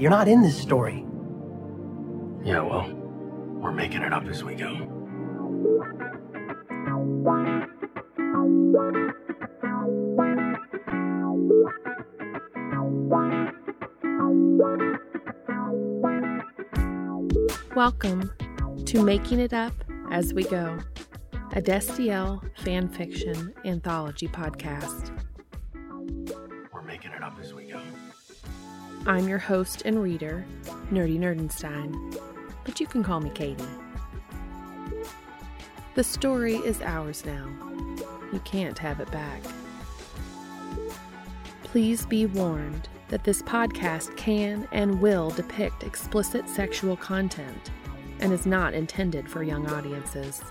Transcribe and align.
You're 0.00 0.10
not 0.12 0.28
in 0.28 0.42
this 0.42 0.56
story. 0.56 1.04
Yeah, 2.44 2.60
well, 2.60 2.88
we're 3.60 3.72
making 3.72 4.02
it 4.02 4.12
up 4.12 4.26
as 4.26 4.44
we 4.44 4.54
go. 4.54 4.86
Welcome 17.74 18.30
to 18.86 19.02
Making 19.02 19.40
It 19.40 19.52
Up 19.52 19.72
as 20.12 20.32
We 20.32 20.44
Go, 20.44 20.78
a 21.54 21.60
Destiel 21.60 22.40
fan 22.60 22.88
fiction 22.88 23.52
anthology 23.64 24.28
podcast. 24.28 25.17
I'm 29.08 29.26
your 29.26 29.38
host 29.38 29.84
and 29.86 30.02
reader, 30.02 30.44
Nerdy 30.92 31.18
Nerdenstein, 31.18 32.20
but 32.66 32.78
you 32.78 32.86
can 32.86 33.02
call 33.02 33.20
me 33.20 33.30
Katie. 33.30 33.64
The 35.94 36.04
story 36.04 36.56
is 36.56 36.82
ours 36.82 37.24
now. 37.24 37.48
You 38.34 38.38
can't 38.44 38.78
have 38.78 39.00
it 39.00 39.10
back. 39.10 39.40
Please 41.62 42.04
be 42.04 42.26
warned 42.26 42.90
that 43.08 43.24
this 43.24 43.40
podcast 43.40 44.14
can 44.18 44.68
and 44.72 45.00
will 45.00 45.30
depict 45.30 45.84
explicit 45.84 46.46
sexual 46.46 46.94
content 46.94 47.70
and 48.20 48.30
is 48.30 48.44
not 48.44 48.74
intended 48.74 49.26
for 49.26 49.42
young 49.42 49.66
audiences. 49.70 50.42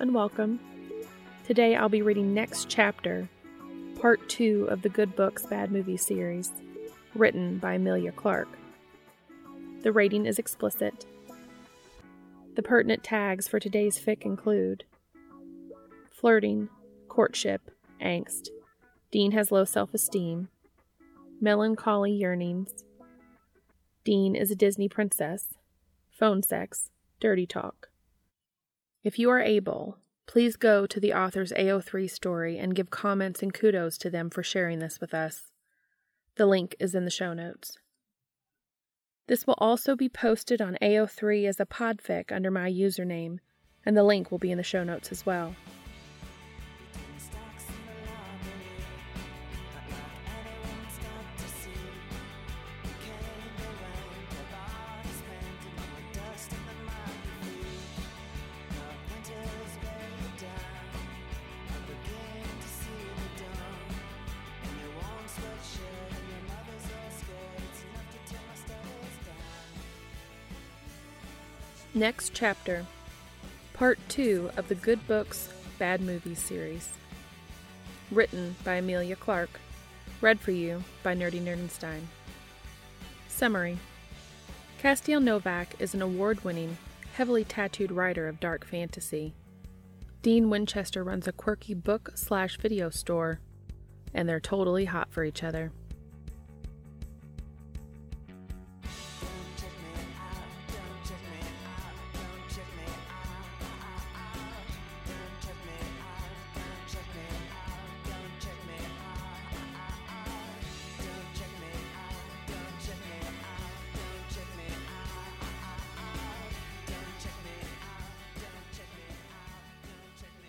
And 0.00 0.14
welcome. 0.14 0.58
Today 1.44 1.76
I'll 1.76 1.90
be 1.90 2.00
reading 2.00 2.32
next 2.32 2.70
chapter, 2.70 3.28
part 4.00 4.26
two 4.30 4.66
of 4.70 4.80
the 4.80 4.88
Good 4.88 5.14
Books 5.14 5.44
Bad 5.44 5.70
Movies 5.70 6.00
series, 6.00 6.52
written 7.14 7.58
by 7.58 7.74
Amelia 7.74 8.10
Clark. 8.10 8.48
The 9.82 9.92
rating 9.92 10.24
is 10.24 10.38
explicit. 10.38 11.04
The 12.54 12.62
pertinent 12.62 13.04
tags 13.04 13.46
for 13.46 13.60
today's 13.60 13.98
fic 13.98 14.22
include 14.22 14.84
flirting, 16.10 16.70
courtship, 17.08 17.70
angst. 18.00 18.48
Dean 19.10 19.32
has 19.32 19.52
low 19.52 19.66
self 19.66 19.92
esteem, 19.92 20.48
melancholy 21.42 22.12
yearnings. 22.12 22.70
Dean 24.02 24.34
is 24.34 24.50
a 24.50 24.56
Disney 24.56 24.88
princess, 24.88 25.48
phone 26.10 26.42
sex, 26.42 26.88
dirty 27.20 27.44
talk. 27.46 27.89
If 29.02 29.18
you 29.18 29.30
are 29.30 29.40
able, 29.40 29.96
please 30.26 30.56
go 30.56 30.86
to 30.86 31.00
the 31.00 31.14
author's 31.14 31.52
AO3 31.52 32.10
story 32.10 32.58
and 32.58 32.74
give 32.74 32.90
comments 32.90 33.42
and 33.42 33.52
kudos 33.52 33.96
to 33.98 34.10
them 34.10 34.28
for 34.28 34.42
sharing 34.42 34.78
this 34.78 35.00
with 35.00 35.14
us. 35.14 35.52
The 36.36 36.46
link 36.46 36.76
is 36.78 36.94
in 36.94 37.04
the 37.04 37.10
show 37.10 37.32
notes. 37.32 37.78
This 39.26 39.46
will 39.46 39.54
also 39.58 39.96
be 39.96 40.08
posted 40.08 40.60
on 40.60 40.76
AO3 40.82 41.46
as 41.48 41.60
a 41.60 41.66
podfic 41.66 42.30
under 42.30 42.50
my 42.50 42.70
username, 42.70 43.38
and 43.86 43.96
the 43.96 44.04
link 44.04 44.30
will 44.30 44.38
be 44.38 44.50
in 44.50 44.58
the 44.58 44.64
show 44.64 44.84
notes 44.84 45.10
as 45.12 45.24
well. 45.24 45.54
Next 72.00 72.32
chapter, 72.32 72.86
part 73.74 73.98
two 74.08 74.48
of 74.56 74.68
the 74.68 74.74
Good 74.74 75.06
Books, 75.06 75.50
Bad 75.78 76.00
Movies 76.00 76.38
series. 76.38 76.88
Written 78.10 78.56
by 78.64 78.76
Amelia 78.76 79.16
Clark. 79.16 79.50
Read 80.22 80.40
for 80.40 80.50
you 80.50 80.82
by 81.02 81.14
Nerdy 81.14 81.42
Nerdenstein. 81.42 82.00
Summary 83.28 83.76
Castiel 84.82 85.22
Novak 85.22 85.74
is 85.78 85.92
an 85.92 86.00
award 86.00 86.42
winning, 86.42 86.78
heavily 87.16 87.44
tattooed 87.44 87.92
writer 87.92 88.28
of 88.28 88.40
dark 88.40 88.64
fantasy. 88.64 89.34
Dean 90.22 90.48
Winchester 90.48 91.04
runs 91.04 91.28
a 91.28 91.32
quirky 91.32 91.74
book 91.74 92.12
slash 92.14 92.56
video 92.56 92.88
store, 92.88 93.40
and 94.14 94.26
they're 94.26 94.40
totally 94.40 94.86
hot 94.86 95.12
for 95.12 95.22
each 95.22 95.42
other. 95.42 95.70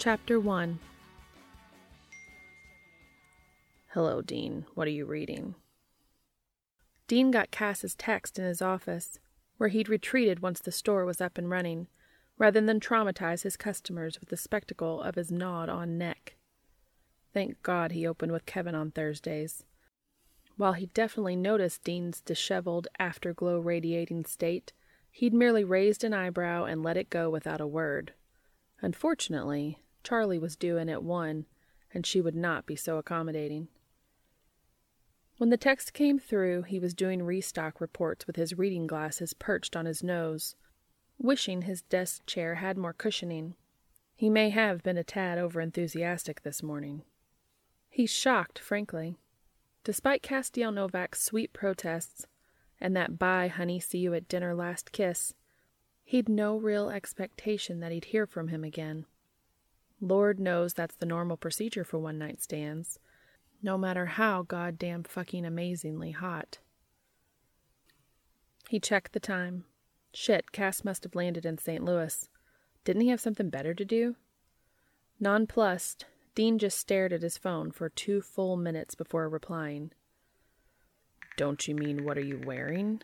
Chapter 0.04 0.40
1 0.40 0.80
Hello, 3.90 4.24
Dean. 4.24 4.66
What 4.74 4.88
are 4.88 4.90
you 4.90 5.06
reading? 5.06 5.54
Dean 7.08 7.30
got 7.30 7.52
Cass's 7.52 7.94
text 7.94 8.40
in 8.40 8.46
his 8.46 8.64
office, 8.64 9.20
where 9.58 9.70
he'd 9.70 9.90
retreated 9.90 10.40
once 10.40 10.60
the 10.60 10.72
store 10.72 11.06
was 11.06 11.22
up 11.22 11.38
and 11.38 11.52
running, 11.52 11.86
rather 12.40 12.60
than 12.60 12.80
traumatize 12.80 13.44
his 13.44 13.56
customers 13.56 14.20
with 14.20 14.30
the 14.30 14.38
spectacle 14.38 15.00
of 15.04 15.14
his 15.14 15.32
gnawed 15.32 15.70
on 15.70 16.00
neck. 16.00 16.36
Thank 17.32 17.62
God 17.62 17.92
he 17.92 18.08
opened 18.08 18.32
with 18.32 18.48
Kevin 18.48 18.74
on 18.74 18.90
Thursdays. 18.90 19.66
While 20.58 20.74
he 20.74 20.88
definitely 20.88 21.36
noticed 21.36 21.84
Dean's 21.84 22.22
disheveled, 22.22 22.88
afterglow 22.98 23.60
radiating 23.60 24.26
state, 24.26 24.74
he'd 25.12 25.32
merely 25.32 25.64
raised 25.64 26.04
an 26.04 26.16
eyebrow 26.16 26.64
and 26.64 26.82
let 26.82 26.98
it 26.98 27.12
go 27.12 27.30
without 27.30 27.62
a 27.62 27.68
word. 27.68 28.14
Unfortunately, 28.82 29.78
Charlie 30.04 30.40
was 30.40 30.56
due 30.56 30.78
in 30.78 30.90
at 30.90 31.04
one, 31.04 31.46
and 31.94 32.06
she 32.06 32.22
would 32.22 32.36
not 32.36 32.66
be 32.66 32.76
so 32.76 32.98
accommodating. 32.98 33.68
When 35.38 35.50
the 35.50 35.58
text 35.58 35.94
came 35.94 36.20
through, 36.20 36.64
he 36.64 36.80
was 36.80 36.94
doing 36.94 37.24
restock 37.24 37.82
reports 37.82 38.28
with 38.28 38.36
his 38.36 38.58
reading 38.58 38.86
glasses 38.86 39.34
perched 39.34 39.76
on 39.76 39.86
his 39.86 40.04
nose, 40.04 40.56
wishing 41.18 41.64
his 41.64 41.82
desk 41.82 42.26
chair 42.26 42.56
had 42.56 42.78
more 42.78 42.94
cushioning. 42.94 43.56
He 44.16 44.30
may 44.30 44.52
have 44.52 44.84
been 44.84 44.98
a 44.98 45.04
tad 45.04 45.40
over-enthusiastic 45.40 46.44
this 46.44 46.62
morning. 46.62 47.02
He's 47.90 48.12
shocked, 48.12 48.60
frankly. 48.60 49.18
Despite 49.84 50.22
Castiel 50.22 50.72
Novak's 50.72 51.24
sweet 51.24 51.54
protests 51.54 52.28
and 52.80 52.96
that 52.96 53.18
bye, 53.18 53.48
honey, 53.48 53.80
see 53.80 53.98
you 53.98 54.14
at 54.14 54.28
dinner 54.28 54.54
last 54.54 54.92
kiss, 54.92 55.34
he'd 56.04 56.30
no 56.30 56.56
real 56.56 56.90
expectation 56.90 57.80
that 57.80 57.92
he'd 57.92 58.06
hear 58.06 58.28
from 58.28 58.50
him 58.50 58.64
again. 58.64 59.06
Lord 60.02 60.40
knows 60.40 60.74
that's 60.74 60.96
the 60.96 61.06
normal 61.06 61.38
procedure 61.38 61.84
for 61.84 62.00
one 62.00 62.18
night 62.18 62.42
stands, 62.42 63.00
no 63.62 63.78
matter 63.78 64.08
how 64.08 64.42
goddamn 64.42 65.04
fucking 65.04 65.46
amazingly 65.46 66.12
hot. 66.12 66.58
He 68.68 68.80
checked 68.80 69.14
the 69.14 69.20
time. 69.20 69.66
Shit, 70.14 70.52
Cass 70.52 70.84
must 70.84 71.04
have 71.04 71.14
landed 71.14 71.46
in 71.46 71.60
St. 71.60 71.86
Louis. 71.86 72.28
Didn't 72.84 73.04
he 73.04 73.10
have 73.10 73.22
something 73.22 73.50
better 73.50 73.76
to 73.76 73.86
do? 73.86 74.16
Nonplussed, 75.20 76.06
Dean 76.34 76.58
just 76.58 76.80
stared 76.80 77.14
at 77.14 77.22
his 77.22 77.38
phone 77.38 77.70
for 77.72 77.88
two 77.88 78.22
full 78.22 78.58
minutes 78.58 78.96
before 78.96 79.30
replying. 79.30 79.92
Don't 81.38 81.68
you 81.68 81.76
mean 81.76 82.04
what 82.04 82.18
are 82.18 82.26
you 82.26 82.42
wearing? 82.44 83.02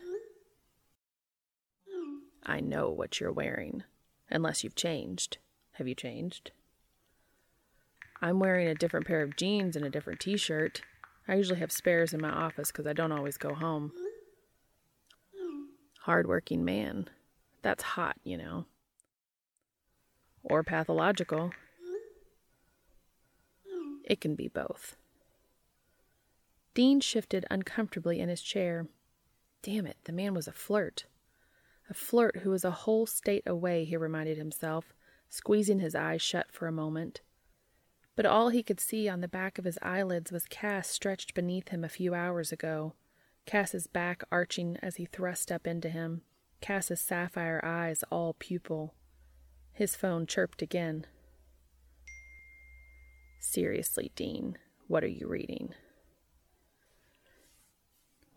I 2.44 2.60
know 2.62 2.90
what 2.90 3.20
you're 3.20 3.32
wearing, 3.32 3.84
unless 4.32 4.64
you've 4.64 4.76
changed. 4.76 5.38
Have 5.74 5.88
you 5.88 5.96
changed? 5.96 6.52
I'm 8.22 8.40
wearing 8.40 8.68
a 8.68 8.76
different 8.76 9.06
pair 9.06 9.22
of 9.22 9.36
jeans 9.36 9.76
and 9.76 9.86
a 9.86 9.90
different 9.90 10.20
t 10.20 10.38
shirt. 10.38 10.82
I 11.28 11.36
usually 11.36 11.60
have 11.60 11.72
spares 11.72 12.14
in 12.14 12.22
my 12.22 12.32
office 12.32 12.72
because 12.72 12.88
I 12.88 12.94
don't 12.94 13.12
always 13.12 13.38
go 13.38 13.54
home. 13.54 13.92
Hardworking 16.02 16.64
man. 16.64 17.10
That's 17.62 17.84
hot, 17.84 18.16
you 18.24 18.38
know. 18.38 18.66
Or 20.44 20.64
pathological. 20.64 21.52
It 24.06 24.22
can 24.22 24.36
be 24.36 24.48
both. 24.48 24.96
Dean 26.74 27.02
shifted 27.02 27.46
uncomfortably 27.52 28.20
in 28.20 28.30
his 28.30 28.42
chair. 28.42 28.88
Damn 29.62 29.86
it, 29.86 29.98
the 30.06 30.14
man 30.14 30.34
was 30.34 30.48
a 30.48 30.54
flirt. 30.54 31.06
A 31.90 31.94
flirt 31.94 32.38
who 32.38 32.52
was 32.52 32.64
a 32.64 32.72
whole 32.72 33.06
state 33.06 33.44
away, 33.46 33.84
he 33.84 33.98
reminded 33.98 34.38
himself, 34.38 34.94
squeezing 35.28 35.80
his 35.80 35.96
eyes 35.96 36.22
shut 36.22 36.48
for 36.52 36.68
a 36.68 36.72
moment. 36.72 37.22
But 38.18 38.26
all 38.26 38.50
he 38.50 38.64
could 38.64 38.80
see 38.80 39.08
on 39.08 39.22
the 39.22 39.28
back 39.28 39.60
of 39.60 39.66
his 39.66 39.78
eyelids 39.84 40.32
was 40.32 40.48
Cass 40.48 40.90
stretched 40.90 41.36
beneath 41.36 41.70
him 41.70 41.84
a 41.84 41.90
few 41.90 42.16
hours 42.16 42.52
ago, 42.52 42.96
Cass's 43.46 43.86
back 43.86 44.24
arching 44.32 44.76
as 44.82 44.96
he 44.96 45.06
thrust 45.06 45.52
up 45.52 45.68
into 45.68 45.88
him, 45.88 46.24
Cass's 46.60 47.00
sapphire 47.00 47.62
eyes 47.64 48.04
all 48.12 48.34
pupil. 48.34 48.96
His 49.72 49.96
phone 49.96 50.26
chirped 50.26 50.64
again. 50.64 51.06
Seriously, 53.40 54.12
Dean, 54.16 54.58
what 54.88 55.04
are 55.04 55.08
you 55.08 55.28
reading? 55.28 55.76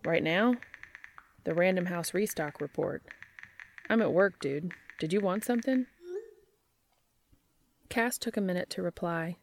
Right 0.05 0.23
now? 0.23 0.57
The 1.43 1.55
Random 1.55 1.87
House 1.87 2.13
Restock 2.13 2.61
Report. 2.61 3.01
I'm 3.89 4.03
at 4.03 4.13
work, 4.13 4.39
dude. 4.39 4.73
Did 4.99 5.11
you 5.11 5.21
want 5.21 5.43
something? 5.43 5.87
Cass 7.89 8.19
took 8.19 8.37
a 8.37 8.41
minute 8.41 8.69
to 8.69 8.83
reply. 8.83 9.37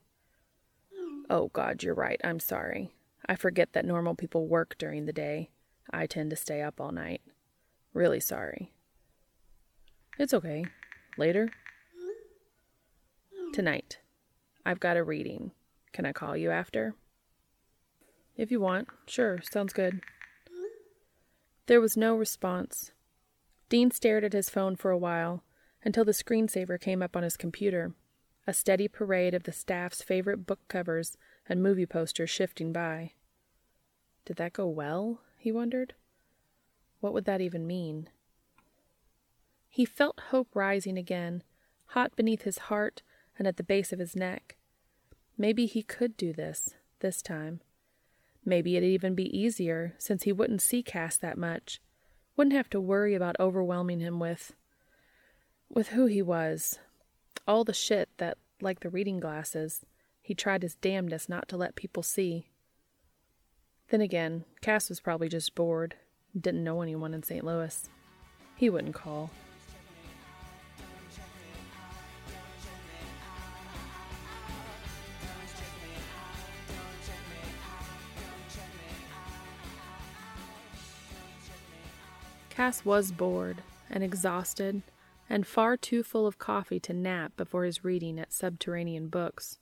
Oh, 1.31 1.49
God, 1.53 1.83
you're 1.83 1.95
right. 1.95 2.21
I'm 2.25 2.41
sorry. 2.41 2.91
I 3.27 3.37
forget 3.37 3.73
that 3.73 3.85
normal 3.85 4.15
people 4.15 4.47
work 4.47 4.77
during 4.79 5.05
the 5.05 5.13
day. 5.13 5.51
I 5.91 6.07
tend 6.07 6.31
to 6.31 6.37
stay 6.37 6.63
up 6.63 6.81
all 6.81 6.93
night. 6.93 7.21
Really 7.93 8.21
sorry. 8.21 8.73
It's 10.19 10.35
okay. 10.35 10.65
Later? 11.17 11.51
Tonight. 13.53 13.99
I've 14.65 14.81
got 14.81 14.97
a 14.97 15.05
reading. 15.05 15.53
Can 15.93 16.07
I 16.07 16.13
call 16.13 16.37
you 16.37 16.51
after? 16.51 16.95
If 18.37 18.51
you 18.51 18.61
want. 18.61 18.89
Sure, 19.07 19.41
sounds 19.43 19.73
good. 19.73 20.01
There 21.67 21.81
was 21.81 21.97
no 21.97 22.17
response. 22.17 22.93
Dean 23.69 23.91
stared 23.91 24.25
at 24.25 24.33
his 24.33 24.49
phone 24.49 24.77
for 24.77 24.91
a 24.91 24.99
while 24.99 25.43
until 25.85 26.05
the 26.05 26.13
screensaver 26.13 26.81
came 26.81 27.03
up 27.03 27.17
on 27.17 27.23
his 27.23 27.37
computer, 27.37 27.93
a 28.49 28.55
steady 28.55 28.89
parade 28.89 29.35
of 29.35 29.43
the 29.43 29.53
staff's 29.53 30.01
favorite 30.01 30.47
book 30.47 30.61
covers 30.69 31.19
and 31.47 31.63
movie 31.63 31.85
posters 31.85 32.31
shifting 32.31 32.73
by. 32.73 33.13
Did 34.25 34.39
that 34.39 34.55
go 34.55 34.67
well? 34.67 35.21
he 35.37 35.53
wondered. 35.53 35.93
What 37.01 37.13
would 37.13 37.27
that 37.27 37.43
even 37.43 37.67
mean? 37.67 38.09
He 39.69 39.85
felt 39.85 40.19
hope 40.31 40.49
rising 40.55 40.97
again, 40.97 41.43
hot 41.89 42.17
beneath 42.17 42.43
his 42.43 42.57
heart 42.57 43.03
and 43.39 43.47
at 43.47 43.59
the 43.59 43.63
base 43.63 43.93
of 43.93 43.99
his 43.99 44.17
neck. 44.17 44.57
Maybe 45.37 45.67
he 45.67 45.83
could 45.83 46.17
do 46.17 46.33
this, 46.33 46.75
this 47.01 47.21
time. 47.21 47.61
Maybe 48.47 48.79
it'd 48.79 48.89
even 48.89 49.15
be 49.15 49.39
easier, 49.39 49.95
since 49.99 50.23
he 50.23 50.33
wouldn't 50.33 50.63
see 50.63 50.83
Cass 50.83 51.19
that 51.19 51.37
much. 51.37 51.83
Wouldn't 52.35 52.57
have 52.57 52.71
to 52.71 52.81
worry 52.81 53.15
about 53.15 53.37
overwhelming 53.39 54.01
him 54.01 54.19
with. 54.19 54.55
with 55.69 55.89
who 55.89 56.07
he 56.07 56.23
was. 56.23 56.79
All 57.47 57.65
the 57.65 57.73
shit 57.73 58.09
that, 58.19 58.39
like 58.61 58.81
the 58.81 58.91
reading 58.91 59.21
glasses, 59.21 59.85
he 60.21 60.35
tried 60.35 60.63
his 60.63 60.75
damnedest 60.75 61.29
not 61.29 61.49
to 61.49 61.57
let 61.57 61.75
people 61.75 62.03
see. 62.03 62.49
Then 63.89 64.03
again, 64.03 64.45
Cass 64.61 64.91
was 64.91 65.01
probably 65.01 65.31
just 65.31 65.55
bored, 65.55 65.95
didn't 66.39 66.65
know 66.65 66.83
anyone 66.83 67.15
in 67.15 67.23
St. 67.23 67.45
Louis. 67.45 67.89
He 68.57 68.69
wouldn't 68.69 68.95
call. 68.95 69.31
Cass 82.51 82.85
was 82.85 83.13
bored 83.13 83.63
and 83.89 84.03
exhausted 84.03 84.83
and 85.29 85.47
far 85.47 85.77
too 85.77 86.03
full 86.03 86.27
of 86.27 86.39
coffee 86.39 86.81
to 86.81 86.93
nap 86.93 87.33
before 87.37 87.65
his 87.65 87.85
reading 87.85 88.19
at 88.19 88.33
Subterranean 88.33 89.09
Books. 89.09 89.59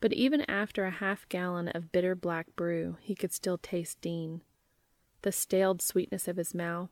But 0.00 0.12
even 0.12 0.42
after 0.42 0.84
a 0.84 0.90
half 0.90 1.28
gallon 1.28 1.68
of 1.68 1.92
bitter 1.92 2.14
black 2.14 2.54
brew, 2.56 2.96
he 3.00 3.14
could 3.14 3.32
still 3.32 3.58
taste 3.58 4.00
Dean. 4.00 4.42
The 5.22 5.32
staled 5.32 5.82
sweetness 5.82 6.28
of 6.28 6.36
his 6.36 6.54
mouth, 6.54 6.90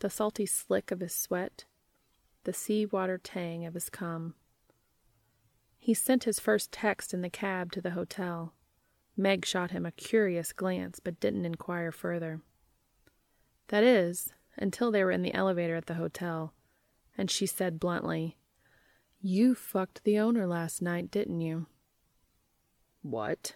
the 0.00 0.10
salty 0.10 0.46
slick 0.46 0.90
of 0.90 1.00
his 1.00 1.14
sweat, 1.14 1.64
the 2.44 2.52
sea 2.52 2.86
water 2.86 3.18
tang 3.18 3.66
of 3.66 3.74
his 3.74 3.90
cum. 3.90 4.34
He 5.78 5.94
sent 5.94 6.24
his 6.24 6.40
first 6.40 6.72
text 6.72 7.14
in 7.14 7.22
the 7.22 7.30
cab 7.30 7.72
to 7.72 7.80
the 7.80 7.90
hotel. 7.90 8.54
Meg 9.16 9.44
shot 9.44 9.70
him 9.70 9.84
a 9.84 9.92
curious 9.92 10.52
glance, 10.52 11.00
but 11.00 11.20
didn't 11.20 11.46
inquire 11.46 11.92
further. 11.92 12.40
That 13.68 13.84
is, 13.84 14.32
until 14.56 14.90
they 14.90 15.04
were 15.04 15.10
in 15.10 15.22
the 15.22 15.34
elevator 15.34 15.76
at 15.76 15.86
the 15.86 15.94
hotel, 15.94 16.54
and 17.16 17.30
she 17.30 17.46
said 17.46 17.80
bluntly, 17.80 18.36
You 19.20 19.54
fucked 19.54 20.04
the 20.04 20.18
owner 20.18 20.46
last 20.46 20.80
night, 20.82 21.10
didn't 21.10 21.40
you? 21.40 21.66
What? 23.02 23.54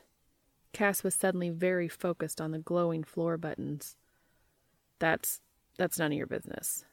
Cass 0.73 1.05
was 1.05 1.15
suddenly 1.15 1.51
very 1.51 1.89
focused 1.89 2.41
on 2.41 2.51
the 2.51 2.59
glowing 2.59 3.05
floor 3.05 3.37
buttons. 3.37 3.97
That's 4.99 5.41
that's 5.79 5.99
none 5.99 6.13
of 6.13 6.19
your 6.19 6.27
business. 6.27 6.85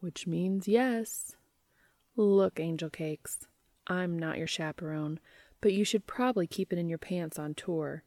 Which 0.00 0.26
means 0.26 0.68
yes. 0.68 1.36
Look, 2.16 2.58
Angel 2.58 2.90
Cakes, 2.90 3.46
I'm 3.86 4.18
not 4.18 4.38
your 4.38 4.46
chaperone, 4.46 5.20
but 5.60 5.72
you 5.72 5.84
should 5.84 6.06
probably 6.06 6.46
keep 6.46 6.72
it 6.72 6.78
in 6.78 6.88
your 6.88 6.98
pants 6.98 7.38
on 7.38 7.54
tour. 7.54 8.02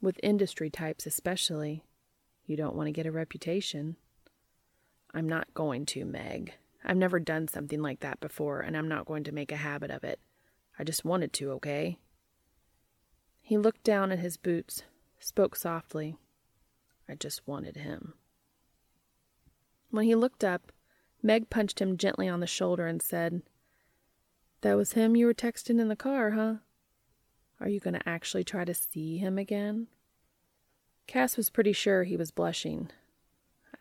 With 0.00 0.20
industry 0.22 0.70
types 0.70 1.06
especially. 1.06 1.84
You 2.46 2.56
don't 2.56 2.76
want 2.76 2.86
to 2.86 2.92
get 2.92 3.06
a 3.06 3.12
reputation. 3.12 3.96
I'm 5.12 5.28
not 5.28 5.52
going 5.54 5.86
to, 5.86 6.04
Meg. 6.04 6.54
I've 6.84 6.96
never 6.96 7.18
done 7.18 7.48
something 7.48 7.82
like 7.82 8.00
that 8.00 8.20
before, 8.20 8.60
and 8.60 8.76
I'm 8.76 8.88
not 8.88 9.06
going 9.06 9.24
to 9.24 9.32
make 9.32 9.52
a 9.52 9.56
habit 9.56 9.90
of 9.90 10.04
it. 10.04 10.20
I 10.78 10.84
just 10.84 11.04
wanted 11.04 11.32
to, 11.34 11.50
okay? 11.52 11.98
He 13.40 13.58
looked 13.58 13.82
down 13.82 14.12
at 14.12 14.18
his 14.18 14.36
boots, 14.36 14.82
spoke 15.18 15.56
softly. 15.56 16.16
I 17.08 17.14
just 17.14 17.46
wanted 17.46 17.76
him. 17.76 18.14
When 19.90 20.04
he 20.04 20.14
looked 20.14 20.44
up, 20.44 20.70
Meg 21.22 21.50
punched 21.50 21.80
him 21.80 21.96
gently 21.96 22.28
on 22.28 22.40
the 22.40 22.46
shoulder 22.46 22.86
and 22.86 23.02
said, 23.02 23.42
That 24.60 24.76
was 24.76 24.92
him 24.92 25.16
you 25.16 25.26
were 25.26 25.34
texting 25.34 25.80
in 25.80 25.88
the 25.88 25.96
car, 25.96 26.32
huh? 26.32 26.54
Are 27.60 27.68
you 27.68 27.80
going 27.80 27.94
to 27.94 28.08
actually 28.08 28.44
try 28.44 28.64
to 28.64 28.74
see 28.74 29.18
him 29.18 29.38
again? 29.38 29.88
Cass 31.06 31.36
was 31.36 31.50
pretty 31.50 31.72
sure 31.72 32.04
he 32.04 32.16
was 32.16 32.30
blushing. 32.30 32.90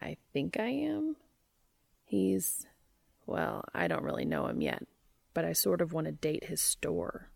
I 0.01 0.17
think 0.33 0.57
I 0.59 0.67
am. 0.67 1.17
He's, 2.05 2.65
well, 3.27 3.63
I 3.75 3.87
don't 3.87 4.03
really 4.03 4.25
know 4.25 4.47
him 4.47 4.61
yet, 4.61 4.83
but 5.33 5.45
I 5.45 5.53
sort 5.53 5.81
of 5.81 5.93
want 5.93 6.05
to 6.05 6.11
date 6.11 6.45
his 6.45 6.61
store. 6.61 7.29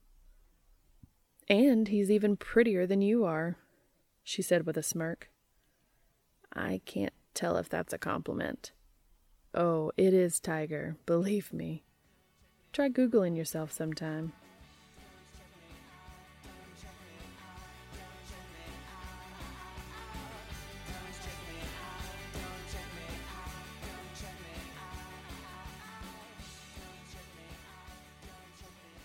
And 1.47 1.87
he's 1.89 2.09
even 2.09 2.37
prettier 2.37 2.87
than 2.87 3.01
you 3.01 3.25
are, 3.25 3.57
she 4.23 4.41
said 4.41 4.65
with 4.65 4.77
a 4.77 4.83
smirk. 4.83 5.29
I 6.53 6.81
can't 6.85 7.13
tell 7.33 7.57
if 7.57 7.69
that's 7.69 7.93
a 7.93 7.97
compliment. 7.97 8.71
Oh, 9.53 9.91
it 9.97 10.13
is, 10.13 10.39
Tiger, 10.39 10.95
believe 11.05 11.51
me. 11.51 11.83
Try 12.71 12.89
Googling 12.89 13.35
yourself 13.35 13.71
sometime. 13.71 14.31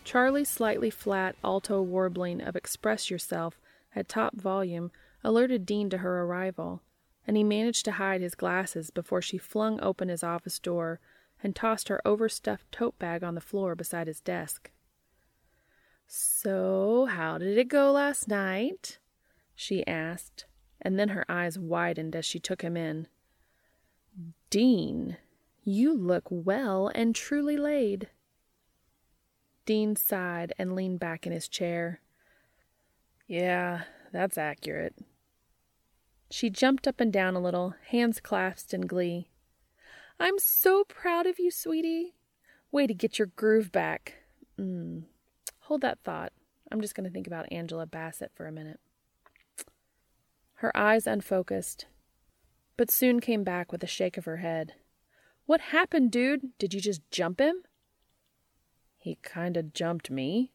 Charlie's 0.07 0.49
slightly 0.49 0.89
flat 0.89 1.35
alto 1.43 1.83
warbling 1.83 2.41
of 2.41 2.55
Express 2.55 3.11
Yourself 3.11 3.61
at 3.93 4.09
top 4.09 4.37
volume 4.37 4.93
alerted 5.25 5.67
Dean 5.67 5.91
to 5.91 5.99
her 5.99 6.23
arrival, 6.23 6.81
and 7.27 7.37
he 7.37 7.43
managed 7.43 7.85
to 7.87 7.93
hide 7.93 8.21
his 8.21 8.37
glasses 8.37 8.91
before 8.91 9.21
she 9.21 9.37
flung 9.37 9.81
open 9.81 10.09
his 10.09 10.23
office 10.23 10.61
door 10.61 11.01
and 11.43 11.57
tossed 11.57 11.89
her 11.89 12.01
overstuffed 12.07 12.71
tote 12.71 12.97
bag 13.01 13.25
on 13.25 13.35
the 13.35 13.41
floor 13.41 13.75
beside 13.75 14.07
his 14.07 14.21
desk. 14.21 14.71
So, 16.07 17.07
how 17.11 17.39
did 17.39 17.59
it 17.59 17.67
go 17.67 17.91
last 17.91 18.29
night? 18.29 19.01
she 19.57 19.85
asked, 19.89 20.47
and 20.81 21.01
then 21.01 21.09
her 21.09 21.25
eyes 21.29 21.59
widened 21.59 22.15
as 22.15 22.25
she 22.25 22.39
took 22.39 22.63
him 22.63 22.77
in. 22.77 23.09
Dean, 24.51 25.17
you 25.65 25.93
look 25.93 26.29
well 26.31 26.93
and 26.95 27.13
truly 27.13 27.57
laid. 27.57 28.09
Dean 29.67 29.97
sighed 29.97 30.55
and 30.59 30.75
leaned 30.75 31.01
back 31.01 31.27
in 31.27 31.33
his 31.33 31.49
chair. 31.49 32.01
Yeah, 33.27 33.83
that's 34.13 34.39
accurate. 34.39 34.95
She 36.31 36.49
jumped 36.51 36.89
up 36.89 37.01
and 37.01 37.13
down 37.13 37.35
a 37.35 37.41
little, 37.41 37.75
hands 37.89 38.21
clasped 38.21 38.73
in 38.73 38.83
glee. 38.83 39.29
I'm 40.19 40.39
so 40.39 40.85
proud 40.85 41.27
of 41.27 41.39
you, 41.39 41.51
sweetie. 41.51 42.15
Way 42.73 42.87
to 42.87 42.95
get 42.95 43.19
your 43.19 43.27
groove 43.27 43.71
back. 43.71 44.15
Mm. 44.59 45.03
Hold 45.61 45.83
that 45.83 45.99
thought. 46.05 46.33
I'm 46.71 46.81
just 46.81 46.95
going 46.95 47.05
to 47.05 47.13
think 47.13 47.27
about 47.27 47.51
Angela 47.53 47.87
Bassett 47.87 48.33
for 48.35 48.47
a 48.47 48.53
minute. 48.53 48.81
Her 50.61 50.77
eyes 50.77 51.07
unfocused, 51.07 51.87
but 52.77 52.91
soon 52.91 53.21
came 53.21 53.45
back 53.45 53.71
with 53.71 53.85
a 53.85 53.89
shake 53.89 54.17
of 54.17 54.25
her 54.25 54.39
head. 54.39 54.75
What 55.45 55.61
happened, 55.61 56.11
dude? 56.11 56.57
Did 56.59 56.73
you 56.73 56.81
just 56.81 57.03
jump 57.11 57.41
him? 57.41 57.63
He 59.07 59.19
kinda 59.23 59.63
jumped 59.63 60.11
me, 60.11 60.51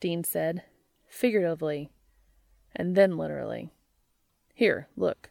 Dean 0.00 0.24
said, 0.24 0.62
figuratively, 1.06 1.90
and 2.74 2.96
then 2.96 3.18
literally. 3.18 3.74
Here, 4.54 4.88
look. 4.96 5.28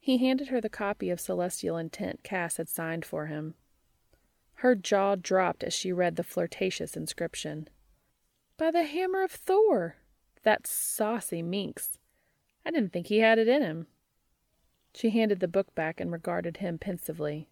He 0.00 0.18
handed 0.18 0.48
her 0.48 0.60
the 0.60 0.68
copy 0.68 1.08
of 1.08 1.20
Celestial 1.20 1.76
Intent 1.76 2.24
Cass 2.24 2.56
had 2.56 2.68
signed 2.68 3.04
for 3.04 3.26
him. 3.26 3.54
Her 4.54 4.74
jaw 4.74 5.14
dropped 5.14 5.62
as 5.62 5.72
she 5.72 5.92
read 5.92 6.16
the 6.16 6.24
flirtatious 6.24 6.96
inscription. 6.96 7.68
By 8.56 8.72
the 8.72 8.82
hammer 8.82 9.22
of 9.22 9.30
Thor! 9.30 9.98
That 10.42 10.66
saucy 10.66 11.42
minx! 11.42 11.96
I 12.64 12.72
didn't 12.72 12.92
think 12.92 13.06
he 13.06 13.20
had 13.20 13.38
it 13.38 13.46
in 13.46 13.62
him. 13.62 13.86
She 14.92 15.10
handed 15.10 15.38
the 15.38 15.46
book 15.46 15.72
back 15.76 16.00
and 16.00 16.10
regarded 16.10 16.56
him 16.56 16.76
pensively. 16.76 17.48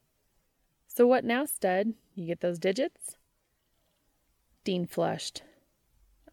So 0.89 1.07
what 1.07 1.23
now, 1.25 1.45
stud? 1.45 1.95
You 2.17 2.27
get 2.27 2.41
those 2.41 2.59
digits? 2.59 3.19
Dean 4.64 4.87
flushed. 4.87 5.42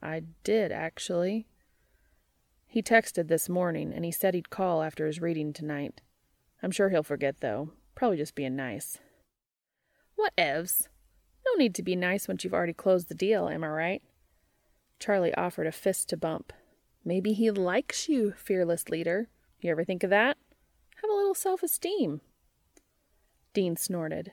I 0.02 0.24
did, 0.44 0.72
actually. 0.72 1.48
He 2.66 2.82
texted 2.82 3.28
this 3.28 3.50
morning, 3.50 3.92
and 3.94 4.06
he 4.06 4.12
said 4.12 4.34
he'd 4.34 4.50
call 4.50 4.82
after 4.82 5.06
his 5.06 5.22
reading 5.22 5.52
tonight. 5.52 6.02
I'm 6.64 6.72
sure 6.72 6.90
he'll 6.90 7.04
forget, 7.04 7.42
though. 7.42 7.72
Probably 7.94 8.18
just 8.18 8.34
being 8.34 8.56
nice. 8.56 8.98
What 10.16 10.34
evs? 10.38 10.88
No 11.46 11.58
need 11.58 11.76
to 11.76 11.84
be 11.84 11.96
nice 11.96 12.28
once 12.28 12.44
you've 12.44 12.54
already 12.54 12.74
closed 12.74 13.10
the 13.10 13.16
deal, 13.16 13.50
am 13.50 13.64
I 13.64 13.68
right? 13.68 14.02
Charlie 15.00 15.36
offered 15.36 15.68
a 15.68 15.72
fist 15.72 16.08
to 16.10 16.18
bump. 16.18 16.54
Maybe 17.04 17.34
he 17.34 17.52
likes 17.52 18.08
you, 18.08 18.34
fearless 18.38 18.88
leader. 18.90 19.30
You 19.60 19.72
ever 19.72 19.84
think 19.84 20.04
of 20.04 20.10
that? 20.12 20.38
Have 21.02 21.10
a 21.10 21.14
little 21.14 21.34
self 21.34 21.64
esteem. 21.64 22.22
Dean 23.54 23.76
snorted. 23.76 24.32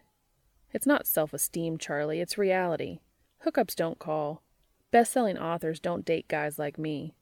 It's 0.73 0.87
not 0.87 1.07
self 1.07 1.33
esteem, 1.33 1.79
Charlie, 1.79 2.21
it's 2.21 2.39
reality. 2.39 3.01
Hookups 3.45 3.75
don't 3.75 3.99
call. 3.99 4.43
Best 4.91 5.13
selling 5.13 5.39
authors 5.39 5.81
don't 5.81 6.05
date 6.05 6.29
guys 6.29 6.59
like 6.59 6.79
me. 6.79 7.15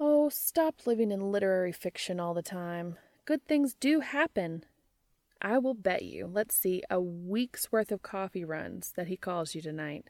Oh, 0.00 0.28
stop 0.28 0.86
living 0.86 1.10
in 1.10 1.32
literary 1.32 1.72
fiction 1.72 2.18
all 2.20 2.34
the 2.34 2.42
time. 2.42 2.96
Good 3.24 3.46
things 3.46 3.74
do 3.74 4.00
happen. 4.00 4.64
I 5.40 5.58
will 5.58 5.74
bet 5.74 6.02
you, 6.02 6.26
let's 6.26 6.54
see, 6.54 6.82
a 6.90 7.00
week's 7.00 7.70
worth 7.70 7.92
of 7.92 8.02
coffee 8.02 8.44
runs 8.44 8.92
that 8.96 9.06
he 9.06 9.16
calls 9.16 9.54
you 9.54 9.60
tonight. 9.60 10.08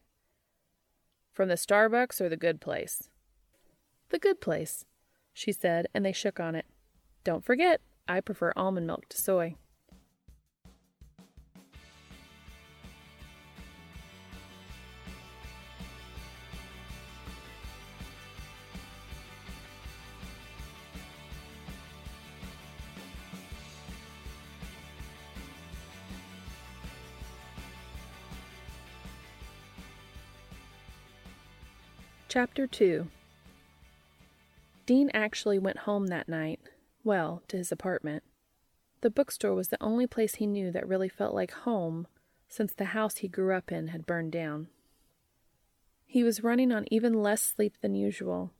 From 1.32 1.48
the 1.48 1.54
Starbucks 1.54 2.20
or 2.20 2.28
the 2.28 2.36
good 2.36 2.60
place? 2.60 3.08
The 4.10 4.18
good 4.18 4.40
place, 4.40 4.84
she 5.34 5.52
said, 5.52 5.88
and 5.92 6.04
they 6.04 6.12
shook 6.12 6.40
on 6.40 6.54
it. 6.54 6.66
Don't 7.24 7.44
forget, 7.44 7.80
I 8.08 8.20
prefer 8.20 8.52
almond 8.56 8.86
milk 8.86 9.08
to 9.10 9.18
soy. 9.18 9.56
Chapter 32.28 32.66
2 32.66 33.08
Dean 34.84 35.10
actually 35.14 35.58
went 35.58 35.78
home 35.78 36.08
that 36.08 36.28
night, 36.28 36.60
well, 37.02 37.42
to 37.48 37.56
his 37.56 37.72
apartment. 37.72 38.22
The 39.00 39.08
bookstore 39.08 39.54
was 39.54 39.68
the 39.68 39.82
only 39.82 40.06
place 40.06 40.34
he 40.34 40.46
knew 40.46 40.70
that 40.72 40.86
really 40.86 41.08
felt 41.08 41.34
like 41.34 41.52
home 41.52 42.06
since 42.46 42.74
the 42.74 42.86
house 42.86 43.16
he 43.16 43.28
grew 43.28 43.56
up 43.56 43.72
in 43.72 43.88
had 43.88 44.04
burned 44.04 44.32
down. 44.32 44.68
He 46.04 46.22
was 46.22 46.44
running 46.44 46.70
on 46.70 46.84
even 46.90 47.22
less 47.22 47.40
sleep 47.40 47.76
than 47.80 47.94
usual, 47.94 48.52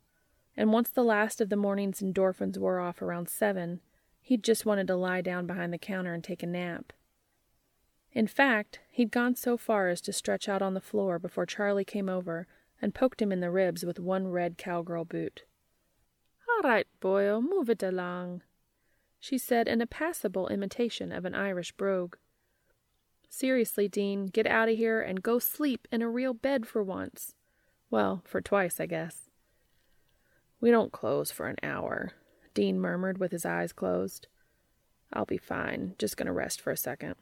and 0.57 0.73
once 0.73 0.89
the 0.89 1.05
last 1.05 1.43
of 1.43 1.51
the 1.51 1.55
morning's 1.57 2.01
endorphins 2.01 2.57
wore 2.57 2.81
off 2.81 3.03
around 3.03 3.29
seven, 3.29 3.81
he 4.23 4.39
just 4.39 4.65
wanted 4.65 4.87
to 4.87 4.97
lie 4.97 5.21
down 5.21 5.47
behind 5.47 5.75
the 5.75 5.79
counter 5.79 6.15
and 6.15 6.25
take 6.25 6.43
a 6.43 6.47
nap. 6.47 6.95
In 8.15 8.29
fact, 8.29 8.81
he'd 8.91 9.11
gone 9.11 9.35
so 9.35 9.59
far 9.59 9.89
as 9.89 10.01
to 10.01 10.13
stretch 10.15 10.49
out 10.49 10.63
on 10.63 10.73
the 10.73 10.81
floor 10.81 11.19
before 11.19 11.45
Charlie 11.45 11.85
came 11.85 12.09
over 12.09 12.47
and 12.81 12.95
poked 12.95 13.21
him 13.21 13.33
in 13.33 13.41
the 13.41 13.51
ribs 13.51 13.85
with 13.85 13.99
one 13.99 14.29
red 14.29 14.57
cowgirl 14.59 15.05
boot. 15.05 15.45
All 16.49 16.69
right, 16.69 16.87
boyo, 17.01 17.41
move 17.41 17.69
it 17.71 17.83
along, 17.83 18.43
she 19.21 19.39
said 19.39 19.69
in 19.69 19.81
a 19.81 19.87
passable 19.87 20.49
imitation 20.49 21.13
of 21.13 21.25
an 21.25 21.35
Irish 21.35 21.73
brogue. 21.73 22.17
Seriously, 23.29 23.89
Dean, 23.89 24.27
get 24.27 24.47
out 24.47 24.69
of 24.69 24.77
here 24.77 25.01
and 25.01 25.23
go 25.23 25.39
sleep 25.39 25.87
in 25.93 26.03
a 26.03 26.09
real 26.09 26.33
bed 26.33 26.67
for 26.67 26.83
once. 26.83 27.35
Well, 27.91 28.23
for 28.25 28.41
twice, 28.41 28.81
I 28.81 28.87
guess. 28.87 29.29
We 30.61 30.71
don't 30.71 30.93
close 30.93 31.31
for 31.31 31.47
an 31.47 31.57
hour, 31.63 32.13
Dean 32.55 32.81
murmured 32.81 33.19
with 33.19 33.33
his 33.33 33.47
eyes 33.47 33.73
closed. 33.73 34.27
I'll 35.13 35.25
be 35.25 35.39
fine. 35.39 35.95
Just 35.99 36.17
gonna 36.17 36.33
rest 36.33 36.61
for 36.61 36.71
a 36.71 36.77
second. 36.77 37.15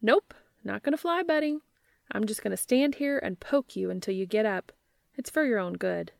Nope, 0.00 0.32
not 0.64 0.82
gonna 0.82 0.96
fly, 0.96 1.22
buddy. 1.22 1.58
I'm 2.12 2.26
just 2.26 2.42
going 2.42 2.50
to 2.50 2.56
stand 2.56 2.96
here 2.96 3.18
and 3.18 3.40
poke 3.40 3.76
you 3.76 3.90
until 3.90 4.14
you 4.14 4.26
get 4.26 4.46
up. 4.46 4.72
It's 5.16 5.30
for 5.30 5.44
your 5.44 5.58
own 5.58 5.74
good. 5.74 6.12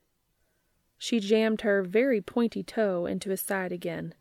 She 0.99 1.19
jammed 1.21 1.63
her 1.63 1.83
very 1.83 2.21
pointy 2.21 2.63
toe 2.63 3.07
into 3.07 3.31
his 3.31 3.41
side 3.41 3.73
again. 3.73 4.15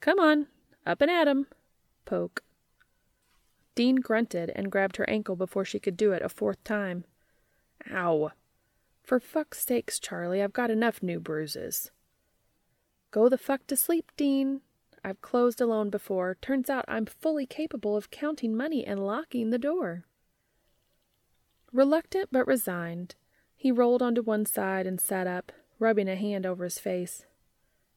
Come 0.00 0.18
on, 0.18 0.46
up 0.86 1.00
and 1.00 1.10
at 1.10 1.28
him. 1.28 1.46
Poke. 2.04 2.42
Dean 3.74 3.96
grunted 3.96 4.50
and 4.54 4.72
grabbed 4.72 4.96
her 4.96 5.08
ankle 5.08 5.36
before 5.36 5.64
she 5.64 5.78
could 5.78 5.96
do 5.96 6.12
it 6.12 6.22
a 6.22 6.28
fourth 6.28 6.62
time. 6.64 7.04
Ow. 7.90 8.32
For 9.02 9.20
fuck's 9.20 9.64
sakes, 9.64 9.98
Charlie, 9.98 10.42
I've 10.42 10.52
got 10.52 10.70
enough 10.70 11.02
new 11.02 11.20
bruises. 11.20 11.90
Go 13.10 13.28
the 13.28 13.38
fuck 13.38 13.66
to 13.66 13.76
sleep, 13.76 14.10
Dean. 14.16 14.62
I've 15.04 15.20
closed 15.20 15.60
alone 15.60 15.90
before. 15.90 16.36
Turns 16.40 16.70
out 16.70 16.84
I'm 16.88 17.06
fully 17.06 17.46
capable 17.46 17.96
of 17.96 18.10
counting 18.10 18.56
money 18.56 18.86
and 18.86 19.04
locking 19.04 19.50
the 19.50 19.58
door. 19.58 20.04
Reluctant 21.72 22.28
but 22.30 22.46
resigned, 22.46 23.14
he 23.56 23.72
rolled 23.72 24.02
onto 24.02 24.22
one 24.22 24.44
side 24.44 24.86
and 24.86 25.00
sat 25.00 25.26
up, 25.26 25.52
rubbing 25.78 26.08
a 26.08 26.16
hand 26.16 26.44
over 26.44 26.64
his 26.64 26.78
face. 26.78 27.24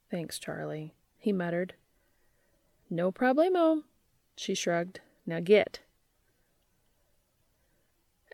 Thanks, 0.10 0.40
Charlie, 0.40 0.94
he 1.18 1.34
muttered. 1.34 1.74
No 2.90 3.12
problemo, 3.12 3.84
she 4.38 4.56
shrugged. 4.56 5.02
Now 5.26 5.40
get. 5.40 5.80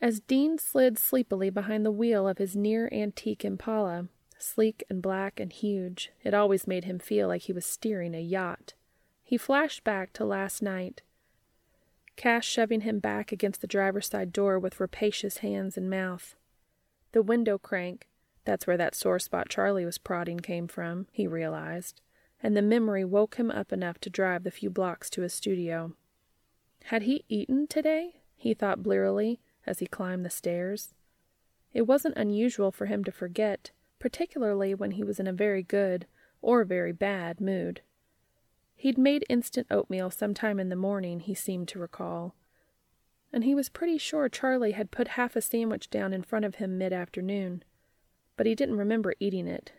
As 0.01 0.19
Dean 0.19 0.57
slid 0.57 0.97
sleepily 0.97 1.49
behind 1.49 1.85
the 1.85 1.91
wheel 1.91 2.27
of 2.27 2.37
his 2.37 2.55
near 2.55 2.89
antique 2.91 3.45
Impala, 3.45 4.07
sleek 4.37 4.83
and 4.89 5.01
black 5.01 5.39
and 5.39 5.53
huge, 5.53 6.11
it 6.23 6.33
always 6.33 6.67
made 6.67 6.85
him 6.85 6.99
feel 6.99 7.27
like 7.27 7.43
he 7.43 7.53
was 7.53 7.65
steering 7.65 8.13
a 8.13 8.19
yacht. 8.19 8.73
He 9.23 9.37
flashed 9.37 9.83
back 9.83 10.11
to 10.13 10.25
last 10.25 10.61
night 10.61 11.01
Cass 12.21 12.45
shoving 12.45 12.81
him 12.81 12.99
back 12.99 13.31
against 13.31 13.61
the 13.61 13.67
driver's 13.67 14.07
side 14.07 14.31
door 14.31 14.59
with 14.59 14.79
rapacious 14.79 15.37
hands 15.37 15.75
and 15.75 15.89
mouth. 15.89 16.35
The 17.13 17.23
window 17.23 17.57
crank, 17.57 18.07
that's 18.45 18.67
where 18.67 18.77
that 18.77 18.93
sore 18.93 19.17
spot 19.17 19.49
Charlie 19.49 19.85
was 19.85 19.97
prodding 19.97 20.39
came 20.39 20.67
from, 20.67 21.07
he 21.11 21.25
realized, 21.25 21.99
and 22.43 22.55
the 22.55 22.61
memory 22.61 23.03
woke 23.03 23.37
him 23.37 23.49
up 23.49 23.73
enough 23.73 23.97
to 24.01 24.11
drive 24.11 24.43
the 24.43 24.51
few 24.51 24.69
blocks 24.69 25.09
to 25.09 25.23
his 25.23 25.33
studio. 25.33 25.93
Had 26.83 27.01
he 27.01 27.25
eaten 27.27 27.65
today? 27.65 28.21
he 28.35 28.53
thought 28.53 28.83
blearily 28.83 29.39
as 29.65 29.79
he 29.79 29.87
climbed 29.87 30.23
the 30.23 30.29
stairs. 30.29 30.93
It 31.73 31.87
wasn't 31.87 32.17
unusual 32.17 32.71
for 32.71 32.85
him 32.85 33.03
to 33.05 33.11
forget, 33.11 33.71
particularly 33.97 34.75
when 34.75 34.91
he 34.91 35.03
was 35.03 35.19
in 35.19 35.25
a 35.25 35.33
very 35.33 35.63
good 35.63 36.05
or 36.39 36.65
very 36.65 36.91
bad 36.91 37.41
mood. 37.41 37.81
He'd 38.81 38.97
made 38.97 39.23
instant 39.29 39.67
oatmeal 39.69 40.09
sometime 40.09 40.59
in 40.59 40.69
the 40.69 40.75
morning, 40.75 41.19
he 41.19 41.35
seemed 41.35 41.67
to 41.67 41.77
recall. 41.77 42.33
And 43.31 43.43
he 43.43 43.53
was 43.53 43.69
pretty 43.69 43.99
sure 43.99 44.27
Charlie 44.27 44.71
had 44.71 44.89
put 44.89 45.09
half 45.09 45.35
a 45.35 45.41
sandwich 45.41 45.91
down 45.91 46.13
in 46.13 46.23
front 46.23 46.45
of 46.45 46.55
him 46.55 46.79
mid 46.79 46.91
afternoon. 46.91 47.63
But 48.37 48.47
he 48.47 48.55
didn't 48.55 48.79
remember 48.79 49.13
eating 49.19 49.45
it. 49.45 49.71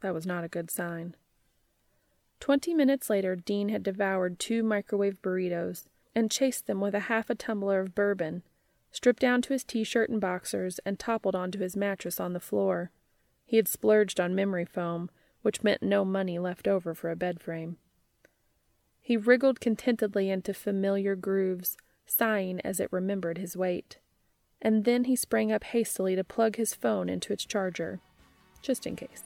That 0.00 0.14
was 0.14 0.26
not 0.26 0.42
a 0.42 0.48
good 0.48 0.68
sign. 0.68 1.14
Twenty 2.40 2.74
minutes 2.74 3.08
later, 3.08 3.36
Dean 3.36 3.68
had 3.68 3.84
devoured 3.84 4.40
two 4.40 4.64
microwave 4.64 5.22
burritos 5.22 5.86
and 6.16 6.28
chased 6.28 6.66
them 6.66 6.80
with 6.80 6.96
a 6.96 7.06
half 7.06 7.30
a 7.30 7.36
tumbler 7.36 7.78
of 7.78 7.94
bourbon, 7.94 8.42
stripped 8.90 9.20
down 9.20 9.42
to 9.42 9.52
his 9.52 9.62
t 9.62 9.84
shirt 9.84 10.10
and 10.10 10.20
boxers, 10.20 10.80
and 10.84 10.98
toppled 10.98 11.36
onto 11.36 11.60
his 11.60 11.76
mattress 11.76 12.18
on 12.18 12.32
the 12.32 12.40
floor. 12.40 12.90
He 13.46 13.58
had 13.58 13.68
splurged 13.68 14.18
on 14.18 14.34
memory 14.34 14.64
foam, 14.64 15.08
which 15.42 15.62
meant 15.62 15.84
no 15.84 16.04
money 16.04 16.40
left 16.40 16.66
over 16.66 16.94
for 16.94 17.10
a 17.10 17.16
bed 17.16 17.40
frame. 17.40 17.76
He 19.02 19.16
wriggled 19.16 19.60
contentedly 19.60 20.30
into 20.30 20.54
familiar 20.54 21.16
grooves, 21.16 21.76
sighing 22.06 22.60
as 22.60 22.80
it 22.80 22.92
remembered 22.92 23.38
his 23.38 23.56
weight. 23.56 23.98
And 24.62 24.84
then 24.84 25.04
he 25.04 25.16
sprang 25.16 25.50
up 25.50 25.64
hastily 25.64 26.14
to 26.16 26.22
plug 26.22 26.56
his 26.56 26.74
phone 26.74 27.08
into 27.08 27.32
its 27.32 27.44
charger, 27.44 28.00
just 28.62 28.86
in 28.86 28.96
case. 28.96 29.24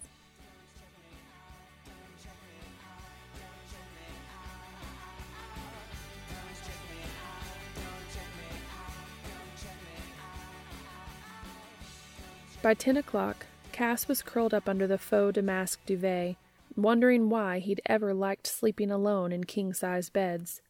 By 12.63 12.73
ten 12.73 12.97
o'clock, 12.97 13.45
Cass 13.73 14.09
was 14.09 14.23
curled 14.23 14.55
up 14.55 14.71
under 14.71 14.87
the 14.87 14.97
faux 14.97 15.35
damask 15.35 15.85
duvet, 15.85 16.37
wondering 16.77 17.29
why 17.29 17.59
he'd 17.59 17.81
ever 17.87 18.13
liked 18.15 18.47
sleeping 18.47 18.91
alone 18.91 19.33
in 19.33 19.45
king 19.45 19.73
size 19.73 20.09
beds. 20.11 20.63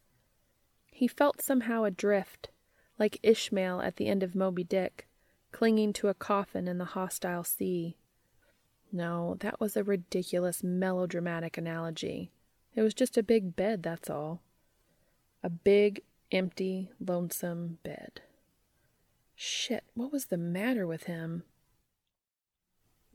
He 0.91 1.09
felt 1.09 1.43
somehow 1.43 1.85
adrift, 1.85 2.51
like 2.99 3.19
Ishmael 3.23 3.81
at 3.81 3.97
the 3.97 4.07
end 4.07 4.23
of 4.23 4.35
Moby 4.35 4.65
Dick, 4.65 5.09
clinging 5.53 5.93
to 5.95 6.09
a 6.09 6.15
coffin 6.15 6.69
in 6.69 6.79
the 6.79 6.85
hostile 6.85 7.45
sea. 7.45 7.97
No, 8.93 9.37
that 9.41 9.59
was 9.59 9.77
a 9.77 9.85
ridiculous 9.85 10.63
melodramatic 10.63 11.59
analogy. 11.59 12.31
It 12.75 12.83
was 12.83 12.95
just 12.95 13.17
a 13.17 13.23
big 13.23 13.57
bed, 13.57 13.83
that's 13.83 14.09
all. 14.09 14.43
A 15.43 15.51
big, 15.51 16.03
empty, 16.31 16.91
lonesome 17.01 17.79
bed. 17.83 18.21
Shit, 19.35 19.85
what 19.95 20.13
was 20.13 20.27
the 20.27 20.37
matter 20.37 20.87
with 20.87 21.05
him? 21.05 21.43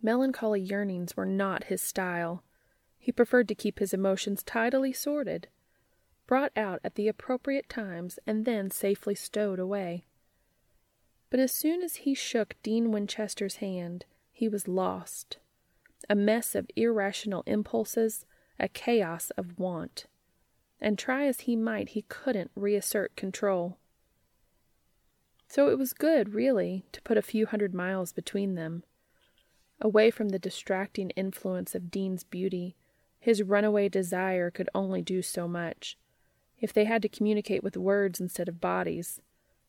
Melancholy 0.01 0.61
yearnings 0.61 1.15
were 1.15 1.25
not 1.25 1.65
his 1.65 1.81
style. 1.81 2.43
He 3.09 3.11
preferred 3.11 3.47
to 3.47 3.55
keep 3.55 3.79
his 3.79 3.91
emotions 3.91 4.43
tidily 4.43 4.93
sorted, 4.93 5.47
brought 6.27 6.51
out 6.55 6.79
at 6.83 6.93
the 6.93 7.07
appropriate 7.07 7.67
times, 7.67 8.19
and 8.27 8.45
then 8.45 8.69
safely 8.69 9.15
stowed 9.15 9.57
away. 9.57 10.05
But 11.31 11.39
as 11.39 11.51
soon 11.51 11.81
as 11.81 11.95
he 12.05 12.13
shook 12.13 12.53
Dean 12.61 12.91
Winchester's 12.91 13.55
hand, 13.55 14.05
he 14.31 14.47
was 14.47 14.67
lost. 14.67 15.39
A 16.07 16.13
mess 16.13 16.53
of 16.53 16.69
irrational 16.75 17.41
impulses, 17.47 18.27
a 18.59 18.67
chaos 18.67 19.31
of 19.31 19.57
want 19.57 20.05
and 20.79 20.95
try 20.95 21.25
as 21.25 21.39
he 21.39 21.55
might, 21.55 21.89
he 21.89 22.03
couldn't 22.03 22.51
reassert 22.55 23.15
control. 23.15 23.79
So 25.47 25.69
it 25.69 25.79
was 25.79 25.93
good, 25.93 26.35
really, 26.35 26.85
to 26.91 27.01
put 27.01 27.17
a 27.17 27.23
few 27.23 27.47
hundred 27.47 27.73
miles 27.73 28.13
between 28.13 28.53
them. 28.53 28.83
Away 29.81 30.11
from 30.11 30.29
the 30.29 30.37
distracting 30.37 31.09
influence 31.11 31.73
of 31.73 31.89
Dean's 31.89 32.23
beauty, 32.23 32.75
his 33.19 33.43
runaway 33.43 33.89
desire 33.89 34.49
could 34.49 34.69
only 34.73 35.01
do 35.01 35.21
so 35.21 35.47
much. 35.47 35.97
If 36.59 36.73
they 36.73 36.85
had 36.85 37.01
to 37.01 37.09
communicate 37.09 37.63
with 37.63 37.77
words 37.77 38.19
instead 38.19 38.47
of 38.47 38.61
bodies, 38.61 39.21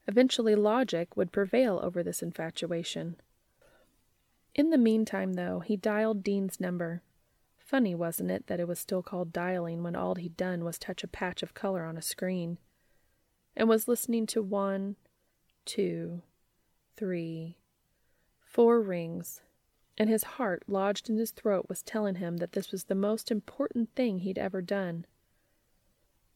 eventually 0.06 0.54
logic 0.54 1.16
would 1.16 1.32
prevail 1.32 1.80
over 1.82 2.02
this 2.02 2.22
infatuation. 2.22 3.16
In 4.54 4.70
the 4.70 4.78
meantime, 4.78 5.34
though, 5.34 5.60
he 5.60 5.76
dialed 5.76 6.22
Dean's 6.22 6.60
number. 6.60 7.02
Funny, 7.58 7.94
wasn't 7.94 8.30
it, 8.32 8.48
that 8.48 8.58
it 8.58 8.66
was 8.66 8.80
still 8.80 9.02
called 9.02 9.32
dialing 9.32 9.82
when 9.82 9.94
all 9.94 10.16
he'd 10.16 10.36
done 10.36 10.64
was 10.64 10.78
touch 10.78 11.04
a 11.04 11.08
patch 11.08 11.42
of 11.42 11.54
color 11.54 11.84
on 11.84 11.96
a 11.96 12.02
screen? 12.02 12.58
And 13.56 13.68
was 13.68 13.86
listening 13.86 14.26
to 14.28 14.42
one, 14.42 14.96
two, 15.64 16.22
three, 16.96 17.58
four 18.40 18.80
rings, 18.80 19.40
and 20.00 20.08
his 20.08 20.24
heart, 20.24 20.62
lodged 20.66 21.10
in 21.10 21.18
his 21.18 21.30
throat, 21.30 21.66
was 21.68 21.82
telling 21.82 22.14
him 22.14 22.38
that 22.38 22.52
this 22.52 22.72
was 22.72 22.84
the 22.84 22.94
most 22.94 23.30
important 23.30 23.94
thing 23.94 24.20
he'd 24.20 24.38
ever 24.38 24.62
done. 24.62 25.04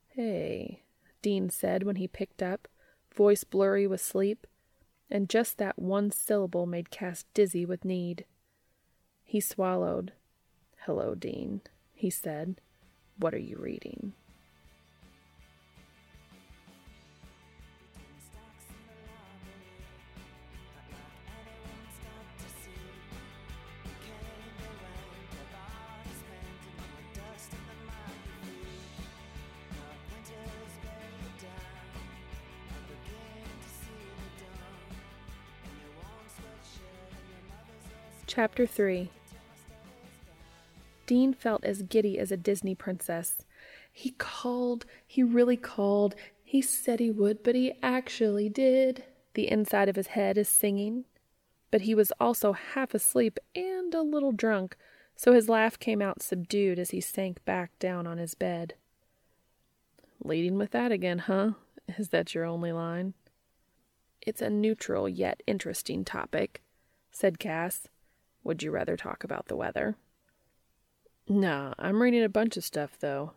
Hey, 0.09 0.83
Dean 1.23 1.49
said 1.49 1.83
when 1.83 1.97
he 1.97 2.07
picked 2.07 2.43
up, 2.43 2.69
voice 3.15 3.43
blurry 3.43 3.87
with 3.87 4.03
sleep, 4.03 4.47
and 5.11 5.31
just 5.31 5.57
that 5.57 5.79
one 5.79 6.11
syllable 6.11 6.67
made 6.67 6.91
Cass 6.91 7.25
dizzy 7.33 7.65
with 7.65 7.87
need. 7.87 8.27
He 9.23 9.41
swallowed 9.41 10.13
Hello, 10.81 11.15
Dean, 11.15 11.63
he 11.95 12.11
said. 12.11 12.61
What 13.17 13.33
are 13.33 13.39
you 13.39 13.57
reading? 13.59 14.13
Chapter 38.27 38.67
3 38.67 39.11
Dean 41.07 41.35
felt 41.35 41.65
as 41.65 41.83
giddy 41.83 42.19
as 42.19 42.33
a 42.33 42.37
Disney 42.37 42.75
princess. 42.75 43.45
He 43.93 44.11
called, 44.13 44.87
he 45.07 45.23
really 45.23 45.57
called. 45.57 46.15
He 46.43 46.63
said 46.63 47.01
he 47.01 47.11
would, 47.11 47.43
but 47.43 47.55
he 47.55 47.75
actually 47.83 48.49
did. 48.49 49.05
The 49.35 49.51
inside 49.51 49.89
of 49.89 49.97
his 49.97 50.09
head 50.09 50.39
is 50.39 50.49
singing. 50.49 51.05
But 51.71 51.83
he 51.83 51.95
was 51.95 52.13
also 52.19 52.53
half 52.53 52.95
asleep 52.95 53.39
and 53.55 53.93
a 53.95 54.03
little 54.03 54.33
drunk, 54.33 54.77
so 55.17 55.33
his 55.33 55.49
laugh 55.49 55.79
came 55.79 56.01
out 56.01 56.23
subdued 56.23 56.79
as 56.79 56.91
he 56.91 57.01
sank 57.01 57.45
back 57.45 57.79
down 57.79 58.07
on 58.07 58.19
his 58.19 58.35
bed. 58.35 58.75
Leading 60.23 60.57
with 60.57 60.71
that 60.71 60.93
again, 60.93 61.19
huh? 61.19 61.53
Is 61.99 62.09
that 62.09 62.35
your 62.35 62.45
only 62.45 62.73
line? 62.73 63.13
It's 64.23 64.41
a 64.41 64.49
neutral 64.49 65.09
yet 65.09 65.43
interesting 65.47 66.05
topic, 66.05 66.63
said 67.11 67.39
Cass. 67.39 67.89
Would 68.45 68.63
you 68.63 68.71
rather 68.71 68.97
talk 68.97 69.25
about 69.25 69.47
the 69.47 69.57
weather? 69.57 69.97
Nah, 71.27 71.73
I'm 71.79 72.03
reading 72.03 72.23
a 72.23 72.29
bunch 72.29 72.59
of 72.59 72.65
stuff, 72.65 72.99
though. 73.01 73.33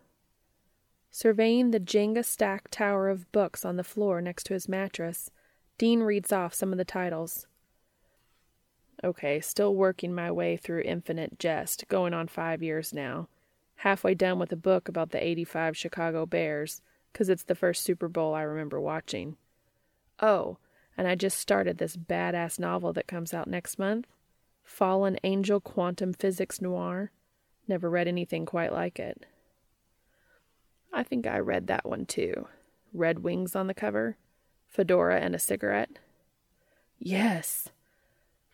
Surveying 1.10 1.70
the 1.70 1.80
Jenga 1.80 2.22
stacked 2.22 2.72
tower 2.72 3.08
of 3.08 3.32
books 3.32 3.64
on 3.64 3.76
the 3.76 3.84
floor 3.84 4.20
next 4.20 4.44
to 4.44 4.52
his 4.52 4.68
mattress, 4.68 5.30
Dean 5.78 6.00
reads 6.00 6.30
off 6.30 6.52
some 6.52 6.70
of 6.70 6.78
the 6.78 6.84
titles. 6.84 7.46
Okay, 9.02 9.40
still 9.40 9.74
working 9.74 10.14
my 10.14 10.30
way 10.30 10.56
through 10.58 10.82
Infinite 10.82 11.38
Jest, 11.38 11.88
going 11.88 12.12
on 12.12 12.28
five 12.28 12.62
years 12.62 12.92
now. 12.92 13.28
Halfway 13.76 14.14
done 14.14 14.38
with 14.38 14.52
a 14.52 14.56
book 14.56 14.88
about 14.88 15.10
the 15.10 15.24
85 15.24 15.76
Chicago 15.76 16.26
Bears, 16.26 16.82
'cause 17.14 17.30
it's 17.30 17.44
the 17.44 17.54
first 17.54 17.82
Super 17.82 18.08
Bowl 18.08 18.34
I 18.34 18.42
remember 18.42 18.78
watching. 18.78 19.38
Oh, 20.20 20.58
and 20.96 21.08
I 21.08 21.14
just 21.14 21.38
started 21.38 21.78
this 21.78 21.96
badass 21.96 22.58
novel 22.58 22.92
that 22.92 23.06
comes 23.06 23.32
out 23.32 23.46
next 23.46 23.78
month 23.78 24.08
Fallen 24.68 25.18
Angel 25.24 25.60
Quantum 25.60 26.12
Physics 26.12 26.60
Noir. 26.60 27.10
Never 27.66 27.88
read 27.88 28.06
anything 28.06 28.44
quite 28.44 28.72
like 28.72 28.98
it. 29.00 29.24
I 30.92 31.02
think 31.02 31.26
I 31.26 31.38
read 31.38 31.66
that 31.66 31.88
one 31.88 32.04
too. 32.04 32.46
Red 32.92 33.20
wings 33.20 33.56
on 33.56 33.66
the 33.66 33.74
cover, 33.74 34.18
fedora 34.68 35.20
and 35.20 35.34
a 35.34 35.38
cigarette. 35.38 35.98
Yes. 36.98 37.70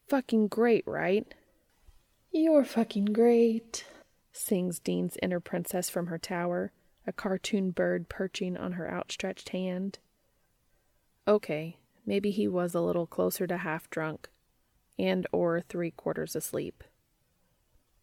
Fucking 0.09 0.48
great, 0.48 0.85
right? 0.87 1.35
You're 2.31 2.64
fucking 2.64 3.07
great, 3.07 3.85
sings 4.33 4.79
Dean's 4.79 5.18
inner 5.20 5.40
princess 5.40 5.90
from 5.90 6.07
her 6.07 6.18
tower, 6.18 6.72
a 7.07 7.12
cartoon 7.12 7.72
bird 7.72 8.09
perching 8.09 8.57
on 8.57 8.72
her 8.72 8.90
outstretched 8.90 9.50
hand. 9.50 9.98
Okay, 11.27 11.77
maybe 12.07 12.31
he 12.31 12.46
was 12.48 12.74
a 12.74 12.81
little 12.81 13.07
closer 13.07 13.46
to 13.46 13.59
half 13.59 13.90
drunk, 13.90 14.29
and 14.98 15.26
or 15.33 15.61
three 15.61 15.90
quarters 15.90 16.37
asleep. 16.37 16.85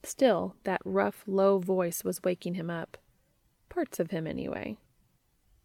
Still, 0.04 0.56
that 0.64 0.82
rough, 0.84 1.24
low 1.28 1.60
voice 1.60 2.04
was 2.04 2.24
waking 2.24 2.56
him 2.56 2.70
up. 2.70 2.98
Parts 3.70 4.00
of 4.00 4.12
him, 4.12 4.26
anyway. 4.26 4.78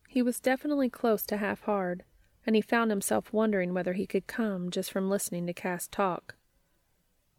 He 0.08 0.22
was 0.22 0.40
definitely 0.40 0.90
close 0.90 1.24
to 1.26 1.38
half 1.38 1.62
hard, 1.62 2.04
and 2.46 2.54
he 2.54 2.62
found 2.62 2.90
himself 2.90 3.32
wondering 3.32 3.74
whether 3.74 3.94
he 3.94 4.06
could 4.06 4.26
come 4.26 4.70
just 4.70 4.92
from 4.92 5.10
listening 5.10 5.46
to 5.46 5.52
Cass 5.52 5.88
talk. 5.88 6.36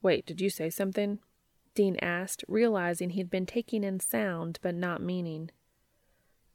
Wait, 0.01 0.25
did 0.25 0.41
you 0.41 0.49
say 0.49 0.69
something? 0.69 1.19
Dean 1.73 1.97
asked, 2.01 2.43
realizing 2.47 3.11
he'd 3.11 3.29
been 3.29 3.45
taking 3.45 3.83
in 3.83 3.99
sound 3.99 4.59
but 4.61 4.75
not 4.75 5.01
meaning. 5.01 5.51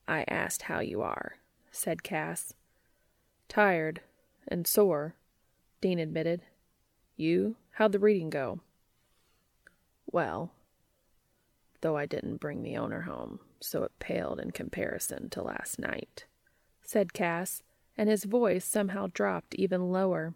I 0.09 0.25
asked 0.29 0.63
how 0.63 0.81
you 0.81 1.01
are, 1.01 1.37
said 1.71 2.03
Cass. 2.03 2.55
Tired 3.49 4.01
and 4.49 4.67
sore, 4.67 5.15
Dean 5.81 5.99
admitted. 5.99 6.43
You? 7.17 7.57
How'd 7.73 7.93
the 7.93 7.99
reading 7.99 8.31
go? 8.31 8.61
Well, 10.11 10.53
though 11.81 11.97
I 11.97 12.07
didn't 12.07 12.37
bring 12.37 12.63
the 12.63 12.77
owner 12.77 13.03
home, 13.03 13.41
so 13.61 13.83
it 13.83 13.99
paled 13.99 14.41
in 14.41 14.51
comparison 14.51 15.31
to 15.31 15.43
last 15.43 15.79
night, 15.79 16.27
said 16.83 17.13
Cass, 17.13 17.63
and 17.97 18.09
his 18.09 18.25
voice 18.25 18.65
somehow 18.65 19.09
dropped 19.13 19.55
even 19.55 19.93
lower. 19.93 20.35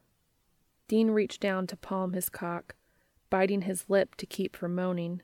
Dean 0.88 1.10
reached 1.10 1.40
down 1.40 1.66
to 1.66 1.76
palm 1.76 2.12
his 2.12 2.28
cock, 2.28 2.74
biting 3.30 3.62
his 3.62 3.88
lip 3.88 4.14
to 4.16 4.26
keep 4.26 4.54
from 4.56 4.74
moaning. 4.74 5.22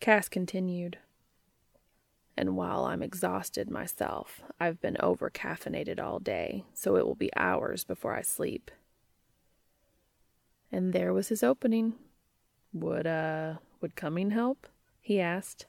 Cass 0.00 0.28
continued. 0.28 0.98
And 2.36 2.56
while 2.56 2.84
I'm 2.84 3.02
exhausted 3.02 3.70
myself, 3.70 4.42
I've 4.60 4.80
been 4.80 4.96
over 5.00 5.30
caffeinated 5.30 5.98
all 5.98 6.18
day, 6.18 6.64
so 6.74 6.96
it 6.96 7.06
will 7.06 7.14
be 7.14 7.34
hours 7.34 7.82
before 7.84 8.14
I 8.14 8.22
sleep. 8.22 8.70
And 10.70 10.92
there 10.92 11.12
was 11.12 11.28
his 11.28 11.42
opening. 11.42 11.94
Would, 12.72 13.06
uh, 13.06 13.54
would 13.80 13.96
coming 13.96 14.30
help? 14.30 14.66
he 15.00 15.20
asked. 15.20 15.66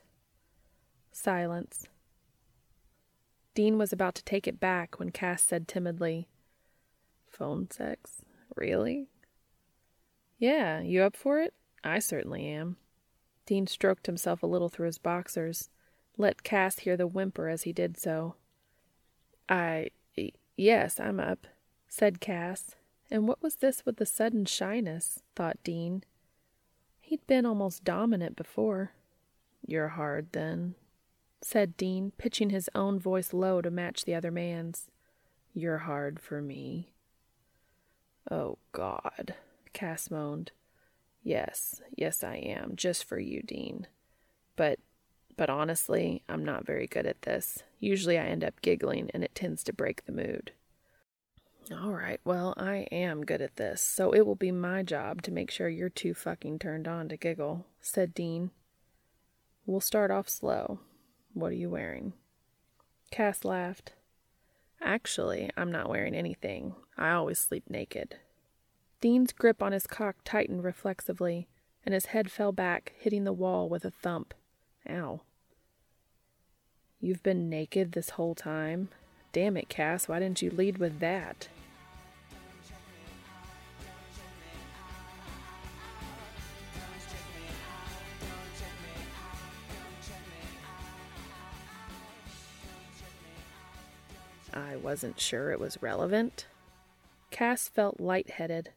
Silence. 1.12 1.86
Dean 3.54 3.78
was 3.78 3.92
about 3.92 4.14
to 4.16 4.24
take 4.24 4.46
it 4.46 4.60
back 4.60 4.98
when 4.98 5.10
Cass 5.10 5.42
said 5.42 5.66
timidly, 5.66 6.28
Phone 7.28 7.70
sex? 7.70 8.22
Really? 8.56 9.08
Yeah, 10.38 10.80
you 10.80 11.02
up 11.02 11.16
for 11.16 11.40
it? 11.40 11.54
I 11.82 11.98
certainly 11.98 12.46
am. 12.46 12.76
Dean 13.46 13.66
stroked 13.66 14.06
himself 14.06 14.42
a 14.42 14.46
little 14.46 14.68
through 14.68 14.86
his 14.86 14.98
boxers, 14.98 15.70
let 16.16 16.42
Cass 16.42 16.80
hear 16.80 16.96
the 16.96 17.06
whimper 17.06 17.48
as 17.48 17.62
he 17.62 17.72
did 17.72 17.96
so. 17.96 18.34
I. 19.48 19.90
yes, 20.56 20.98
I'm 20.98 21.20
up, 21.20 21.46
said 21.88 22.20
Cass. 22.20 22.74
And 23.10 23.26
what 23.26 23.42
was 23.42 23.56
this 23.56 23.84
with 23.86 23.96
the 23.96 24.06
sudden 24.06 24.44
shyness? 24.44 25.22
thought 25.34 25.62
Dean. 25.64 26.04
He'd 27.00 27.26
been 27.26 27.46
almost 27.46 27.84
dominant 27.84 28.36
before. 28.36 28.92
You're 29.66 29.88
hard, 29.88 30.28
then, 30.32 30.74
said 31.40 31.76
Dean, 31.76 32.12
pitching 32.18 32.50
his 32.50 32.68
own 32.74 32.98
voice 32.98 33.32
low 33.32 33.62
to 33.62 33.70
match 33.70 34.04
the 34.04 34.14
other 34.14 34.30
man's. 34.30 34.90
You're 35.54 35.78
hard 35.78 36.20
for 36.20 36.42
me. 36.42 36.92
Oh, 38.30 38.58
God, 38.72 39.34
Cass 39.72 40.10
moaned. 40.10 40.52
Yes, 41.22 41.80
yes, 41.96 42.22
I 42.22 42.36
am, 42.36 42.74
just 42.76 43.04
for 43.04 43.18
you, 43.18 43.42
Dean. 43.42 43.86
But, 44.54 44.78
but 45.36 45.48
honestly, 45.48 46.22
I'm 46.28 46.44
not 46.44 46.66
very 46.66 46.86
good 46.86 47.06
at 47.06 47.22
this. 47.22 47.62
Usually 47.80 48.18
I 48.18 48.26
end 48.26 48.44
up 48.44 48.60
giggling, 48.60 49.10
and 49.14 49.24
it 49.24 49.34
tends 49.34 49.64
to 49.64 49.72
break 49.72 50.04
the 50.04 50.12
mood. 50.12 50.52
All 51.70 51.92
right, 51.92 52.18
well, 52.24 52.54
I 52.56 52.86
am 52.90 53.26
good 53.26 53.42
at 53.42 53.56
this, 53.56 53.82
so 53.82 54.12
it 54.12 54.24
will 54.24 54.34
be 54.34 54.50
my 54.50 54.82
job 54.82 55.20
to 55.22 55.30
make 55.30 55.50
sure 55.50 55.68
you're 55.68 55.90
too 55.90 56.14
fucking 56.14 56.58
turned 56.58 56.88
on 56.88 57.10
to 57.10 57.16
giggle, 57.18 57.66
said 57.78 58.14
Dean. 58.14 58.52
We'll 59.66 59.82
start 59.82 60.10
off 60.10 60.30
slow. 60.30 60.80
What 61.34 61.52
are 61.52 61.56
you 61.56 61.68
wearing? 61.68 62.14
Cass 63.10 63.44
laughed. 63.44 63.92
Actually, 64.80 65.50
I'm 65.58 65.70
not 65.70 65.90
wearing 65.90 66.14
anything. 66.14 66.74
I 66.96 67.10
always 67.10 67.38
sleep 67.38 67.64
naked. 67.68 68.16
Dean's 69.02 69.32
grip 69.32 69.62
on 69.62 69.72
his 69.72 69.86
cock 69.86 70.16
tightened 70.24 70.64
reflexively, 70.64 71.48
and 71.84 71.92
his 71.92 72.06
head 72.06 72.30
fell 72.30 72.52
back, 72.52 72.94
hitting 72.98 73.24
the 73.24 73.32
wall 73.32 73.68
with 73.68 73.84
a 73.84 73.90
thump. 73.90 74.32
Ow. 74.88 75.20
You've 76.98 77.22
been 77.22 77.50
naked 77.50 77.92
this 77.92 78.10
whole 78.10 78.34
time? 78.34 78.88
Damn 79.32 79.58
it, 79.58 79.68
Cass, 79.68 80.08
why 80.08 80.18
didn't 80.18 80.40
you 80.40 80.50
lead 80.50 80.78
with 80.78 81.00
that? 81.00 81.48
I 94.52 94.76
wasn't 94.76 95.20
sure 95.20 95.50
it 95.50 95.60
was 95.60 95.82
relevant. 95.82 96.46
Cass 97.30 97.68
felt 97.68 98.00
light-headed, 98.00 98.70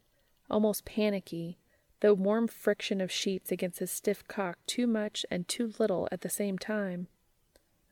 almost 0.50 0.86
panicky, 0.86 1.58
the 2.02 2.14
warm 2.14 2.48
friction 2.48 3.00
of 3.00 3.12
sheets 3.12 3.52
against 3.52 3.80
his 3.80 3.92
stiff 3.92 4.28
cock 4.28 4.58
too 4.66 4.88
much 4.88 5.26
and 5.30 5.48
too 5.48 5.74
little 5.80 6.08
at 6.12 6.22
the 6.22 6.30
same 6.30 6.58
time. 6.58 7.08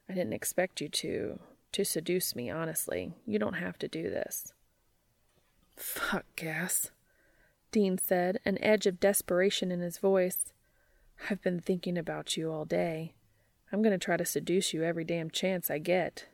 I 0.09 0.13
didn't 0.13 0.33
expect 0.33 0.81
you 0.81 0.89
to 0.89 1.39
to 1.71 1.85
seduce 1.85 2.35
me, 2.35 2.49
honestly. 2.49 3.13
You 3.27 3.37
don't 3.37 3.53
have 3.53 3.77
to 3.79 3.87
do 3.87 4.09
this. 4.09 4.53
Fuck, 5.75 6.25
Cass, 6.35 6.89
Dean 7.71 7.97
said, 7.97 8.39
an 8.43 8.57
edge 8.63 8.87
of 8.87 8.99
desperation 8.99 9.71
in 9.71 9.79
his 9.79 9.99
voice. 9.99 10.51
I've 11.29 11.41
been 11.41 11.59
thinking 11.59 11.97
about 11.97 12.35
you 12.35 12.51
all 12.51 12.65
day. 12.65 13.13
I'm 13.71 13.83
going 13.83 13.97
to 13.97 14.03
try 14.03 14.17
to 14.17 14.25
seduce 14.25 14.73
you 14.73 14.83
every 14.83 15.03
damn 15.03 15.29
chance 15.29 15.69
I 15.69 15.77
get. 15.77 16.25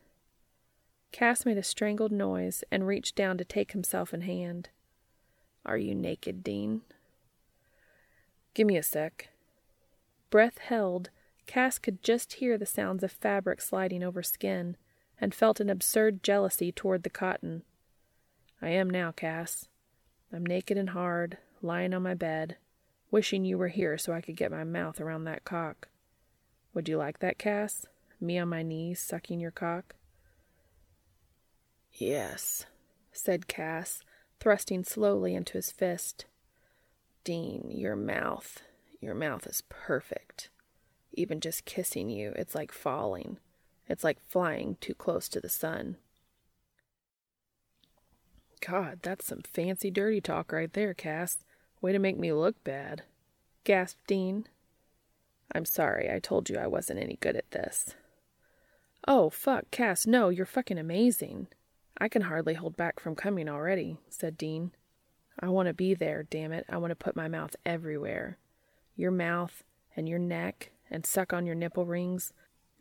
Cass 1.12 1.46
made 1.46 1.58
a 1.58 1.62
strangled 1.62 2.12
noise 2.12 2.62
and 2.70 2.86
reached 2.86 3.16
down 3.16 3.38
to 3.38 3.44
take 3.44 3.72
himself 3.72 4.12
in 4.12 4.22
hand. 4.22 4.68
Are 5.64 5.78
you 5.78 5.94
naked, 5.94 6.44
Dean? 6.44 6.82
Give 8.54 8.66
me 8.66 8.76
a 8.76 8.82
sec. 8.82 9.28
Breath 10.30 10.58
held, 10.58 11.10
Cass 11.46 11.78
could 11.78 12.02
just 12.02 12.34
hear 12.34 12.58
the 12.58 12.66
sounds 12.66 13.02
of 13.02 13.12
fabric 13.12 13.60
sliding 13.60 14.02
over 14.02 14.22
skin, 14.22 14.76
and 15.20 15.34
felt 15.34 15.60
an 15.60 15.70
absurd 15.70 16.22
jealousy 16.22 16.72
toward 16.72 17.02
the 17.02 17.10
cotton. 17.10 17.62
I 18.60 18.70
am 18.70 18.90
now, 18.90 19.12
Cass. 19.12 19.68
I'm 20.32 20.44
naked 20.44 20.76
and 20.76 20.90
hard, 20.90 21.38
lying 21.62 21.94
on 21.94 22.02
my 22.02 22.14
bed, 22.14 22.56
wishing 23.10 23.44
you 23.44 23.56
were 23.58 23.68
here 23.68 23.96
so 23.96 24.12
I 24.12 24.20
could 24.20 24.36
get 24.36 24.50
my 24.50 24.64
mouth 24.64 25.00
around 25.00 25.24
that 25.24 25.44
cock. 25.44 25.88
Would 26.74 26.88
you 26.88 26.96
like 26.98 27.20
that, 27.20 27.38
Cass? 27.38 27.86
Me 28.20 28.38
on 28.38 28.48
my 28.48 28.62
knees, 28.62 29.00
sucking 29.00 29.40
your 29.40 29.50
cock? 29.50 29.94
Yes, 31.98 32.66
said 33.10 33.48
Cass, 33.48 34.02
thrusting 34.38 34.84
slowly 34.84 35.34
into 35.34 35.54
his 35.54 35.70
fist. 35.70 36.26
Dean, 37.24 37.70
your 37.70 37.96
mouth, 37.96 38.62
your 39.00 39.14
mouth 39.14 39.46
is 39.46 39.62
perfect. 39.70 40.50
Even 41.14 41.40
just 41.40 41.64
kissing 41.64 42.10
you, 42.10 42.32
it's 42.36 42.54
like 42.54 42.70
falling. 42.70 43.38
It's 43.88 44.04
like 44.04 44.20
flying 44.20 44.76
too 44.80 44.94
close 44.94 45.26
to 45.30 45.40
the 45.40 45.48
sun. 45.48 45.96
God, 48.60 48.98
that's 49.02 49.26
some 49.26 49.42
fancy 49.42 49.90
dirty 49.90 50.20
talk 50.20 50.52
right 50.52 50.72
there, 50.72 50.92
Cass. 50.92 51.38
Way 51.80 51.92
to 51.92 51.98
make 51.98 52.18
me 52.18 52.32
look 52.32 52.62
bad. 52.62 53.02
gasped 53.64 54.06
Dean. 54.06 54.46
I'm 55.52 55.64
sorry, 55.64 56.10
I 56.10 56.18
told 56.18 56.50
you 56.50 56.58
I 56.58 56.66
wasn't 56.66 57.00
any 57.00 57.16
good 57.20 57.36
at 57.36 57.50
this. 57.52 57.94
Oh, 59.08 59.30
fuck, 59.30 59.70
Cass, 59.70 60.06
no, 60.06 60.28
you're 60.28 60.44
fucking 60.44 60.78
amazing. 60.78 61.46
I 61.98 62.08
can 62.08 62.22
hardly 62.22 62.54
hold 62.54 62.76
back 62.76 63.00
from 63.00 63.14
coming 63.14 63.48
already, 63.48 63.98
said 64.08 64.36
Dean. 64.36 64.72
I 65.40 65.48
want 65.48 65.68
to 65.68 65.74
be 65.74 65.94
there, 65.94 66.22
damn 66.22 66.52
it. 66.52 66.66
I 66.68 66.76
want 66.76 66.90
to 66.90 66.96
put 66.96 67.16
my 67.16 67.28
mouth 67.28 67.56
everywhere. 67.64 68.38
Your 68.96 69.10
mouth 69.10 69.64
and 69.96 70.08
your 70.08 70.18
neck 70.18 70.70
and 70.90 71.06
suck 71.06 71.32
on 71.32 71.46
your 71.46 71.54
nipple 71.54 71.86
rings 71.86 72.32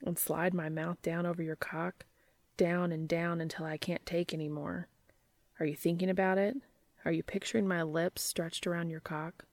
and 0.04 0.20
slide 0.20 0.54
my 0.54 0.70
mouth 0.70 1.02
down 1.02 1.26
over 1.26 1.42
your 1.42 1.56
cock, 1.56 2.06
down 2.58 2.92
and 2.92 3.08
down 3.08 3.42
until 3.42 3.66
I 3.66 3.78
can't 3.78 4.06
take 4.06 4.34
any 4.34 4.50
more. 4.50 4.88
Are 5.60 5.66
you 5.66 5.76
thinking 5.76 6.10
about 6.10 6.38
it? 6.38 6.58
Are 7.06 7.12
you 7.12 7.24
picturing 7.24 7.68
my 7.68 7.84
lips 7.84 8.22
stretched 8.22 8.68
around 8.68 8.90
your 8.90 9.00
cock? 9.00 9.46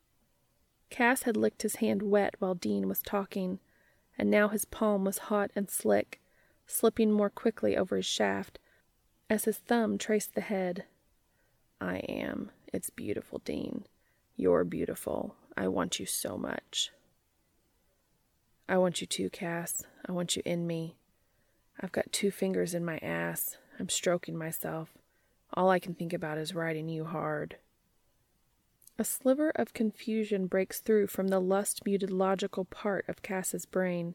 Cass 0.91 1.23
had 1.23 1.37
licked 1.37 1.63
his 1.63 1.77
hand 1.77 2.03
wet 2.03 2.35
while 2.39 2.55
Dean 2.55 2.89
was 2.89 3.01
talking, 3.01 3.61
and 4.19 4.31
now 4.31 4.49
his 4.49 4.65
palm 4.65 5.05
was 5.05 5.19
hot 5.19 5.51
and 5.55 5.71
slick, 5.71 6.21
slipping 6.67 7.13
more 7.13 7.31
quickly 7.31 7.77
over 7.77 7.97
his 7.97 8.07
shaft 8.07 8.59
as 9.33 9.45
his 9.45 9.57
thumb 9.57 9.97
traced 9.97 10.35
the 10.35 10.43
head. 10.43 10.85
I 11.81 11.97
am. 12.01 12.51
It's 12.71 12.91
beautiful, 12.91 13.41
Dean. 13.43 13.87
You're 14.37 14.63
beautiful. 14.63 15.37
I 15.57 15.69
want 15.69 15.99
you 15.99 16.05
so 16.05 16.37
much. 16.37 16.93
I 18.69 18.77
want 18.77 19.01
you 19.01 19.07
too, 19.07 19.31
Cass. 19.31 19.85
I 20.07 20.13
want 20.13 20.37
you 20.37 20.43
in 20.45 20.67
me. 20.67 20.97
I've 21.81 21.93
got 21.93 22.13
two 22.13 22.31
fingers 22.31 22.75
in 22.75 22.85
my 22.85 22.99
ass. 22.99 23.57
I'm 23.81 23.89
stroking 23.89 24.37
myself. 24.37 24.91
All 25.55 25.71
I 25.71 25.79
can 25.79 25.95
think 25.95 26.13
about 26.13 26.37
is 26.37 26.55
riding 26.55 26.91
you 26.91 27.07
hard. 27.07 27.57
A 28.99 29.05
sliver 29.05 29.49
of 29.57 29.73
confusion 29.73 30.47
breaks 30.47 30.81
through 30.81 31.07
from 31.07 31.29
the 31.29 31.41
lust 31.41 31.87
muted 31.87 32.11
logical 32.11 32.67
part 32.67 33.07
of 33.09 33.23
Cass's 33.23 33.65
brain. 33.65 34.15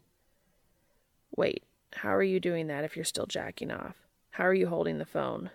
Wait, 1.35 1.63
how 1.93 2.13
are 2.13 2.21
you 2.21 2.39
doing 2.39 2.67
that 2.67 2.83
if 2.83 2.95
you're 2.95 3.03
still 3.03 3.25
jacking 3.25 3.71
off? 3.71 4.06
How 4.37 4.43
are 4.43 4.53
you 4.53 4.67
holding 4.67 4.99
the 4.99 5.05
phone? 5.05 5.49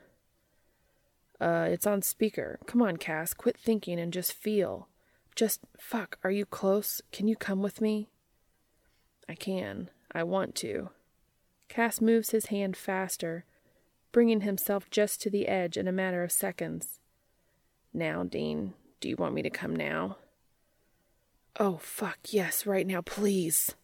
Uh, 1.40 1.68
it's 1.70 1.86
on 1.86 2.02
speaker. 2.02 2.58
Come 2.66 2.82
on, 2.82 2.96
Cass, 2.96 3.32
quit 3.32 3.56
thinking 3.56 4.00
and 4.00 4.12
just 4.12 4.32
feel. 4.32 4.88
Just, 5.36 5.60
fuck, 5.78 6.18
are 6.24 6.32
you 6.32 6.44
close? 6.44 7.00
Can 7.12 7.28
you 7.28 7.36
come 7.36 7.62
with 7.62 7.80
me? 7.80 8.08
I 9.28 9.36
can. 9.36 9.88
I 10.10 10.24
want 10.24 10.56
to. 10.56 10.90
Cass 11.68 12.00
moves 12.00 12.30
his 12.30 12.46
hand 12.46 12.76
faster, 12.76 13.44
bringing 14.10 14.40
himself 14.40 14.90
just 14.90 15.22
to 15.22 15.30
the 15.30 15.46
edge 15.46 15.76
in 15.76 15.86
a 15.86 15.92
matter 15.92 16.24
of 16.24 16.32
seconds. 16.32 16.98
Now, 17.94 18.24
Dean, 18.24 18.74
do 19.00 19.08
you 19.08 19.14
want 19.14 19.34
me 19.34 19.42
to 19.42 19.50
come 19.50 19.76
now? 19.76 20.16
Oh, 21.60 21.76
fuck, 21.76 22.18
yes, 22.30 22.66
right 22.66 22.86
now, 22.86 23.00
please, 23.00 23.76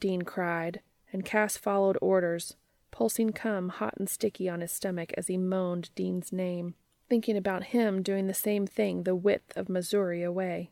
Dean 0.00 0.20
cried, 0.20 0.80
and 1.14 1.24
Cass 1.24 1.56
followed 1.56 1.96
orders, 2.02 2.56
pulsing 2.94 3.32
cum 3.32 3.70
hot 3.70 3.92
and 3.98 4.08
sticky 4.08 4.48
on 4.48 4.60
his 4.60 4.70
stomach 4.70 5.12
as 5.16 5.26
he 5.26 5.36
moaned 5.36 5.90
Dean's 5.96 6.32
name, 6.32 6.76
thinking 7.08 7.36
about 7.36 7.64
him 7.64 8.04
doing 8.04 8.28
the 8.28 8.32
same 8.32 8.68
thing 8.68 9.02
the 9.02 9.16
width 9.16 9.56
of 9.56 9.68
Missouri 9.68 10.22
away. 10.22 10.70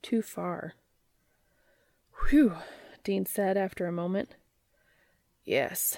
Too 0.00 0.22
far. 0.22 0.74
Whew, 2.30 2.54
Dean 3.02 3.26
said 3.26 3.56
after 3.56 3.88
a 3.88 3.92
moment. 3.92 4.36
Yes, 5.44 5.96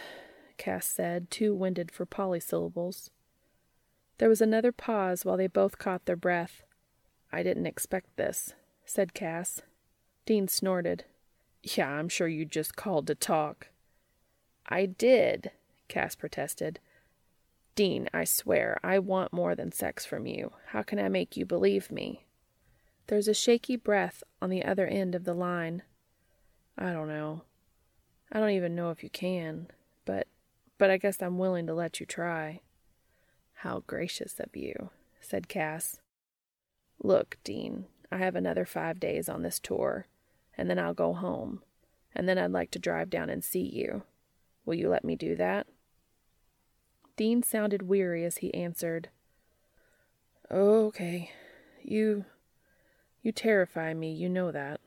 Cass 0.57 0.87
said, 0.87 1.31
too 1.31 1.55
winded 1.55 1.91
for 1.91 2.07
polysyllables. 2.07 3.11
There 4.17 4.31
was 4.31 4.41
another 4.41 4.73
pause 4.73 5.27
while 5.27 5.37
they 5.37 5.47
both 5.47 5.77
caught 5.77 6.07
their 6.07 6.17
breath. 6.17 6.63
I 7.31 7.43
didn't 7.43 7.67
expect 7.67 8.17
this, 8.17 8.55
said 8.87 9.13
Cass. 9.13 9.61
Dean 10.25 10.49
snorted. 10.49 11.05
Yeah, 11.63 11.91
I'm 11.91 12.09
sure 12.09 12.29
you 12.29 12.47
just 12.47 12.77
called 12.77 13.07
to 13.09 13.15
talk. 13.15 13.67
I 14.71 14.87
did, 14.87 15.51
Cass 15.89 16.15
protested. 16.15 16.79
Dean, 17.75 18.09
I 18.15 18.25
swear, 18.25 18.79
I 18.85 18.99
want 18.99 19.33
more 19.33 19.55
than 19.55 19.73
sex 19.73 20.07
from 20.07 20.27
you. 20.27 20.53
How 20.69 20.83
can 20.83 20.99
I 20.99 21.09
make 21.09 21.37
you 21.37 21.45
believe 21.45 21.91
me? 21.91 22.25
There's 23.09 23.29
a 23.29 23.35
shaky 23.35 23.75
breath 23.77 24.23
on 24.41 24.51
the 24.51 24.65
other 24.65 24.87
end 24.87 25.15
of 25.15 25.25
the 25.25 25.35
line. 25.35 25.83
I 26.79 26.93
don't 26.93 27.09
know. 27.09 27.43
I 28.31 28.39
don't 28.39 28.51
even 28.51 28.77
know 28.77 28.91
if 28.91 29.03
you 29.03 29.11
can, 29.11 29.67
but 30.05 30.29
but 30.79 30.91
I 30.91 30.97
guess 30.97 31.21
I'm 31.21 31.37
willing 31.37 31.67
to 31.67 31.75
let 31.75 32.01
you 32.01 32.07
try. 32.07 32.61
How 33.55 33.83
gracious 33.87 34.39
of 34.39 34.55
you, 34.57 34.91
said 35.21 35.49
Cass. 35.49 36.01
Look, 37.03 37.39
Dean, 37.45 37.87
I 38.11 38.19
have 38.19 38.37
another 38.37 38.65
five 38.65 39.01
days 39.01 39.29
on 39.29 39.43
this 39.43 39.59
tour, 39.59 40.07
and 40.57 40.71
then 40.71 40.79
I'll 40.79 40.95
go 40.95 41.13
home, 41.13 41.63
and 42.15 42.29
then 42.29 42.39
I'd 42.39 42.53
like 42.53 42.71
to 42.71 42.79
drive 42.79 43.11
down 43.11 43.29
and 43.29 43.43
see 43.45 43.61
you. 43.63 44.05
Will 44.65 44.75
you 44.75 44.89
let 44.89 45.05
me 45.05 45.17
do 45.17 45.35
that? 45.37 45.67
Dean 47.17 47.43
sounded 47.43 47.83
weary 47.83 48.25
as 48.25 48.39
he 48.39 48.53
answered, 48.55 49.09
Okay. 50.51 51.31
You. 51.83 52.25
You 53.23 53.33
terrify 53.33 53.95
me, 53.95 54.13
you 54.13 54.29
know 54.29 54.51
that. 54.51 54.81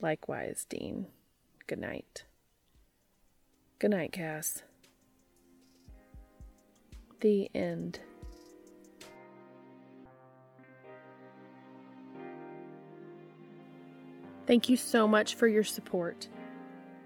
Likewise, 0.00 0.64
Dean. 0.68 1.06
Good 1.66 1.80
night. 1.80 2.24
Good 3.78 3.90
night, 3.90 4.12
Cass. 4.12 4.62
The 7.20 7.50
end. 7.54 8.00
Thank 14.46 14.68
you 14.68 14.76
so 14.76 15.06
much 15.06 15.34
for 15.34 15.46
your 15.46 15.64
support. 15.64 16.28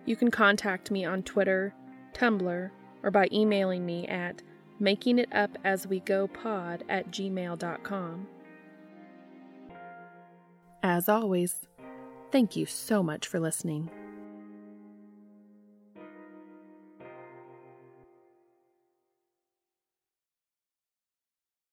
You 0.07 0.17
can 0.17 0.31
contact 0.31 0.91
me 0.91 1.05
on 1.05 1.23
Twitter, 1.23 1.75
Tumblr, 2.13 2.71
or 3.03 3.11
by 3.11 3.29
emailing 3.33 3.87
me 3.87 4.07
at 4.09 4.43
makingitupaswegopod 4.81 6.83
at 6.89 7.11
gmail.com. 7.11 8.27
As 10.83 11.09
always, 11.09 11.67
thank 12.31 12.57
you 12.57 12.67
so 12.67 13.03
much 13.03 13.27
for 13.27 13.41
listening. 13.41 13.91